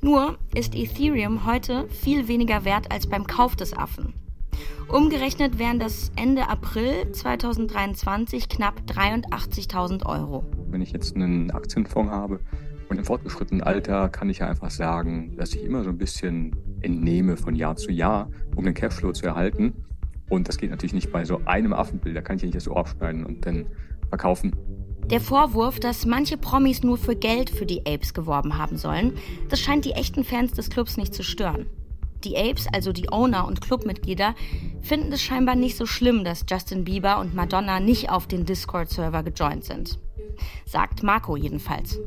Nur 0.00 0.38
ist 0.54 0.74
Ethereum 0.74 1.46
heute 1.46 1.88
viel 1.88 2.28
weniger 2.28 2.64
wert 2.64 2.90
als 2.92 3.06
beim 3.06 3.26
Kauf 3.26 3.56
des 3.56 3.76
Affen. 3.76 4.14
Umgerechnet 4.88 5.58
wären 5.58 5.78
das 5.78 6.10
Ende 6.16 6.48
April 6.48 7.12
2023 7.12 8.48
knapp 8.48 8.80
83.000 8.86 10.06
Euro. 10.06 10.44
Wenn 10.70 10.80
ich 10.80 10.92
jetzt 10.92 11.14
einen 11.14 11.50
Aktienfonds 11.50 12.10
habe 12.10 12.40
und 12.88 12.96
im 12.96 13.04
fortgeschrittenen 13.04 13.62
Alter 13.62 14.08
kann 14.08 14.30
ich 14.30 14.38
ja 14.38 14.48
einfach 14.48 14.70
sagen, 14.70 15.36
dass 15.36 15.54
ich 15.54 15.62
immer 15.62 15.84
so 15.84 15.90
ein 15.90 15.98
bisschen 15.98 16.56
entnehme 16.80 17.36
von 17.36 17.54
Jahr 17.54 17.76
zu 17.76 17.92
Jahr, 17.92 18.30
um 18.56 18.64
den 18.64 18.72
Cashflow 18.72 19.12
zu 19.12 19.26
erhalten. 19.26 19.74
Und 20.30 20.48
das 20.48 20.56
geht 20.56 20.70
natürlich 20.70 20.94
nicht 20.94 21.12
bei 21.12 21.24
so 21.24 21.42
einem 21.44 21.74
Affenbild. 21.74 22.16
Da 22.16 22.22
kann 22.22 22.36
ich 22.36 22.42
ja 22.42 22.46
nicht 22.46 22.56
das 22.56 22.68
Ohr 22.68 22.78
abschneiden 22.78 23.26
und 23.26 23.44
dann 23.44 23.66
verkaufen. 24.08 24.56
Der 25.10 25.22
Vorwurf, 25.22 25.80
dass 25.80 26.04
manche 26.04 26.36
Promis 26.36 26.82
nur 26.82 26.98
für 26.98 27.16
Geld 27.16 27.48
für 27.48 27.64
die 27.64 27.86
Apes 27.86 28.12
geworben 28.12 28.58
haben 28.58 28.76
sollen, 28.76 29.14
das 29.48 29.58
scheint 29.58 29.86
die 29.86 29.92
echten 29.92 30.22
Fans 30.22 30.52
des 30.52 30.68
Clubs 30.68 30.98
nicht 30.98 31.14
zu 31.14 31.22
stören. 31.22 31.64
Die 32.24 32.36
Apes, 32.36 32.66
also 32.70 32.92
die 32.92 33.10
Owner 33.10 33.46
und 33.46 33.62
Clubmitglieder, 33.62 34.34
finden 34.82 35.10
es 35.10 35.22
scheinbar 35.22 35.56
nicht 35.56 35.78
so 35.78 35.86
schlimm, 35.86 36.24
dass 36.24 36.44
Justin 36.50 36.84
Bieber 36.84 37.20
und 37.20 37.34
Madonna 37.34 37.80
nicht 37.80 38.10
auf 38.10 38.26
den 38.26 38.44
Discord-Server 38.44 39.22
gejoint 39.22 39.64
sind. 39.64 39.98
Sagt 40.66 41.02
Marco 41.02 41.36
jedenfalls. 41.36 41.98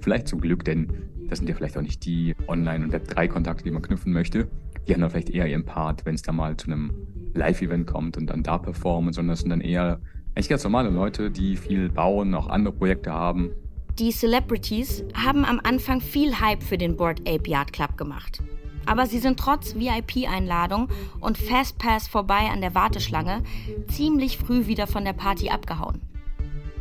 Vielleicht 0.00 0.28
zum 0.28 0.40
Glück, 0.40 0.64
denn 0.64 1.10
das 1.28 1.40
sind 1.40 1.48
ja 1.48 1.54
vielleicht 1.54 1.76
auch 1.76 1.82
nicht 1.82 2.06
die 2.06 2.34
Online- 2.48 2.86
und 2.86 2.94
Web3-Kontakte, 2.94 3.64
die 3.64 3.70
man 3.70 3.82
knüpfen 3.82 4.14
möchte. 4.14 4.48
Die 4.88 4.94
haben 4.94 5.02
dann 5.02 5.10
vielleicht 5.10 5.28
eher 5.28 5.46
ihren 5.46 5.66
Part, 5.66 6.06
wenn 6.06 6.14
es 6.14 6.22
da 6.22 6.32
mal 6.32 6.56
zu 6.56 6.68
einem 6.68 6.94
Live-Event 7.34 7.86
kommt 7.86 8.16
und 8.16 8.28
dann 8.28 8.42
da 8.42 8.56
performen, 8.56 9.12
sondern 9.12 9.32
das 9.32 9.40
sind 9.40 9.50
dann 9.50 9.60
eher 9.60 10.00
eigentlich 10.36 10.50
ganz 10.50 10.64
normale 10.64 10.90
Leute, 10.90 11.30
die 11.30 11.56
viel 11.56 11.88
bauen, 11.88 12.34
auch 12.34 12.48
andere 12.48 12.74
Projekte 12.74 13.10
haben. 13.10 13.52
Die 13.98 14.10
Celebrities 14.10 15.02
haben 15.14 15.46
am 15.46 15.58
Anfang 15.64 16.02
viel 16.02 16.38
Hype 16.38 16.62
für 16.62 16.76
den 16.76 16.94
Board 16.94 17.20
Ape 17.20 17.48
Yard 17.48 17.72
Club 17.72 17.96
gemacht. 17.96 18.42
Aber 18.84 19.06
sie 19.06 19.18
sind 19.18 19.40
trotz 19.40 19.76
VIP-Einladung 19.76 20.88
und 21.20 21.38
Fastpass 21.38 22.06
vorbei 22.06 22.50
an 22.52 22.60
der 22.60 22.74
Warteschlange 22.74 23.42
ziemlich 23.88 24.36
früh 24.36 24.66
wieder 24.66 24.86
von 24.86 25.06
der 25.06 25.14
Party 25.14 25.48
abgehauen. 25.48 26.02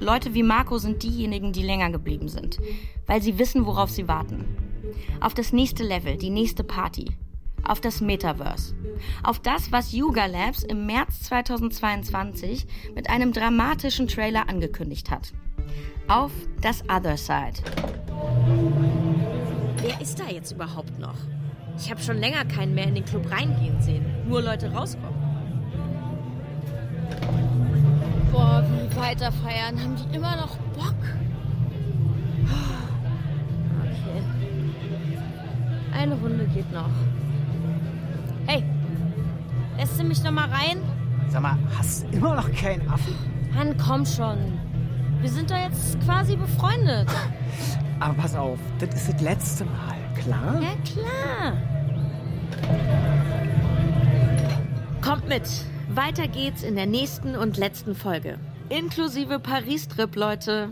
Leute 0.01 0.33
wie 0.33 0.43
Marco 0.43 0.77
sind 0.77 1.01
diejenigen, 1.01 1.53
die 1.53 1.63
länger 1.63 1.89
geblieben 1.91 2.27
sind, 2.27 2.59
weil 3.07 3.21
sie 3.21 3.39
wissen, 3.39 3.65
worauf 3.65 3.89
sie 3.89 4.09
warten. 4.09 4.43
Auf 5.21 5.33
das 5.33 5.53
nächste 5.53 5.83
Level, 5.83 6.17
die 6.17 6.29
nächste 6.29 6.65
Party, 6.65 7.05
auf 7.65 7.81
das 7.81 8.01
Metaverse. 8.01 8.75
Auf 9.23 9.39
das, 9.39 9.71
was 9.71 9.91
Yuga 9.91 10.25
Labs 10.25 10.63
im 10.63 10.85
März 10.85 11.23
2022 11.23 12.65
mit 12.95 13.09
einem 13.09 13.33
dramatischen 13.33 14.07
Trailer 14.07 14.47
angekündigt 14.49 15.11
hat. 15.11 15.33
Auf 16.07 16.31
das 16.61 16.83
Other 16.83 17.17
Side. 17.17 17.61
Wer 19.81 20.01
ist 20.01 20.19
da 20.19 20.27
jetzt 20.29 20.51
überhaupt 20.51 20.97
noch? 20.99 21.17
Ich 21.77 21.91
habe 21.91 22.01
schon 22.01 22.17
länger 22.17 22.45
keinen 22.45 22.73
mehr 22.73 22.87
in 22.87 22.95
den 22.95 23.05
Club 23.05 23.29
reingehen 23.29 23.81
sehen. 23.81 24.05
Nur 24.27 24.41
Leute 24.41 24.71
rauskommen. 24.71 25.13
Boah, 28.31 28.63
wie 28.69 28.95
weiter 28.95 29.31
feiern? 29.31 29.81
Haben 29.81 29.95
die 29.95 30.15
immer 30.15 30.35
noch 30.35 30.57
Bock? 30.73 30.95
Okay. 33.81 34.23
Eine 35.93 36.15
Runde 36.15 36.45
geht 36.53 36.71
noch. 36.71 36.89
Hey, 38.47 38.63
lässt 39.77 39.99
du 39.99 40.03
mich 40.03 40.23
noch 40.23 40.31
mal 40.31 40.47
rein? 40.49 40.77
Sag 41.29 41.41
mal, 41.41 41.57
hast 41.77 42.03
du 42.03 42.07
immer 42.17 42.35
noch 42.35 42.51
keinen 42.53 42.87
Affen? 42.89 43.15
Han, 43.55 43.75
komm 43.77 44.05
schon. 44.05 44.37
Wir 45.21 45.29
sind 45.29 45.49
doch 45.49 45.57
jetzt 45.57 45.99
quasi 46.01 46.35
befreundet. 46.35 47.07
Aber 47.99 48.13
pass 48.13 48.35
auf, 48.35 48.59
das 48.79 48.93
ist 48.93 49.13
das 49.13 49.21
letzte 49.21 49.65
Mal, 49.65 49.97
klar? 50.21 50.61
Ja, 50.61 50.75
klar. 50.83 51.53
Kommt 55.01 55.27
mit. 55.27 55.49
Weiter 55.89 56.27
geht's 56.27 56.61
in 56.61 56.75
der 56.75 56.85
nächsten 56.85 57.35
und 57.35 57.57
letzten 57.57 57.95
Folge. 57.95 58.37
Inklusive 58.69 59.39
Paris-Trip, 59.39 60.15
Leute. 60.15 60.69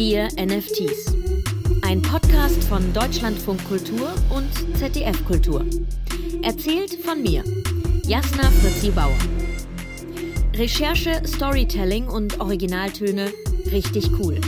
Gier, 0.00 0.28
NFTs. 0.38 1.14
Ein 1.82 2.00
Podcast 2.00 2.64
von 2.64 2.90
Deutschlandfunk 2.94 3.62
Kultur 3.68 4.10
und 4.30 4.48
ZDF 4.78 5.22
Kultur. 5.26 5.62
Erzählt 6.42 6.94
von 7.04 7.20
mir, 7.20 7.44
Jasna 8.06 8.44
Fritzi 8.44 8.92
Bauer. 8.92 9.18
Recherche, 10.54 11.20
Storytelling 11.26 12.08
und 12.08 12.40
Originaltöne 12.40 13.30
richtig 13.70 14.10
cool. 14.18 14.40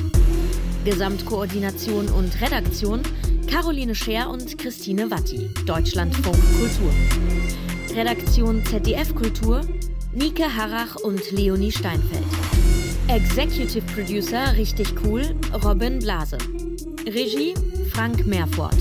Gesamtkoordination 0.87 2.09
und 2.09 2.41
Redaktion 2.41 3.03
Caroline 3.47 3.95
Scher 3.95 4.31
und 4.31 4.57
Christine 4.57 5.11
Watti, 5.11 5.51
Deutschlandfunk 5.67 6.39
Kultur. 6.59 6.91
Redaktion 7.95 8.65
ZDF 8.65 9.15
Kultur 9.15 9.61
Nike 10.15 10.45
Harrach 10.45 10.97
und 10.97 11.31
Leonie 11.31 11.73
Steinfeld. 11.73 12.42
Executive 13.15 13.85
Producer 13.95 14.57
richtig 14.57 14.95
cool 15.05 15.23
Robin 15.63 15.99
Blase. 15.99 16.39
Regie 17.05 17.53
Frank 17.93 18.25
Meerfort. 18.25 18.75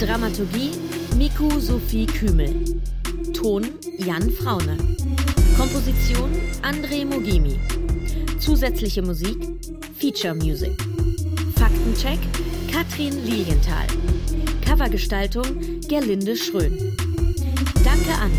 Dramaturgie 0.00 0.70
Miku 1.16 1.58
Sophie 1.58 2.06
Kümel. 2.06 2.54
Ton 3.34 3.66
Jan 3.98 4.30
Fraune. 4.30 4.78
Komposition 5.56 6.30
André 6.62 7.04
Mogimi. 7.04 7.58
Zusätzliche 8.38 9.02
Musik 9.02 9.36
Feature 9.98 10.34
Music. 10.36 10.78
Faktencheck 11.56 12.20
Katrin 12.70 13.24
Lilienthal. 13.24 13.88
Covergestaltung 14.64 15.80
Gerlinde 15.88 16.36
Schrön. 16.36 16.78
Danke 17.84 18.14
an 18.22 18.30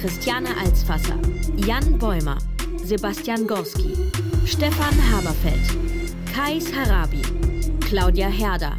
Christiane 0.00 0.56
Alsfasser, 0.56 1.18
Jan 1.56 1.98
Bäumer, 1.98 2.38
Sebastian 2.84 3.46
Gorski, 3.46 3.96
Stefan 4.46 4.94
Haberfeld, 5.10 5.60
Kais 6.34 6.70
Harabi, 6.72 7.22
Claudia 7.80 8.28
Herder, 8.28 8.76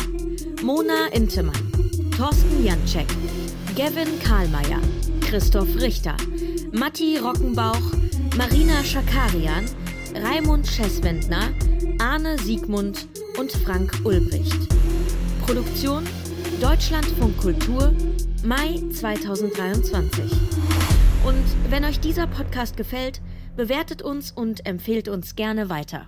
Mona 0.62 1.08
Intemann, 1.12 1.72
Thorsten 2.16 2.64
Janczek, 2.64 3.08
Gavin 3.76 4.20
Karlmeier, 4.24 4.80
Christoph 5.22 5.68
Richter, 5.82 6.16
Matti 6.72 7.18
Rockenbauch, 7.18 7.82
Marina 8.38 8.84
Schakarian, 8.84 9.66
Raimund 10.14 10.68
Schesswendner, 10.68 11.50
Arne 12.00 12.38
Siegmund 12.38 13.08
und 13.40 13.52
Frank 13.52 13.92
Ulbricht. 14.04 14.70
Produktion 15.46 16.06
Deutschlandfunk 16.62 17.38
Kultur, 17.38 17.92
Mai 18.44 18.82
2023. 18.94 20.32
Und 21.26 21.72
wenn 21.72 21.84
euch 21.86 22.00
dieser 22.00 22.28
Podcast 22.28 22.78
gefällt, 22.78 23.20
bewertet 23.56 24.02
uns 24.02 24.32
und 24.32 24.66
empfehlt 24.66 25.08
uns 25.08 25.36
gerne 25.36 25.70
weiter. 25.70 26.08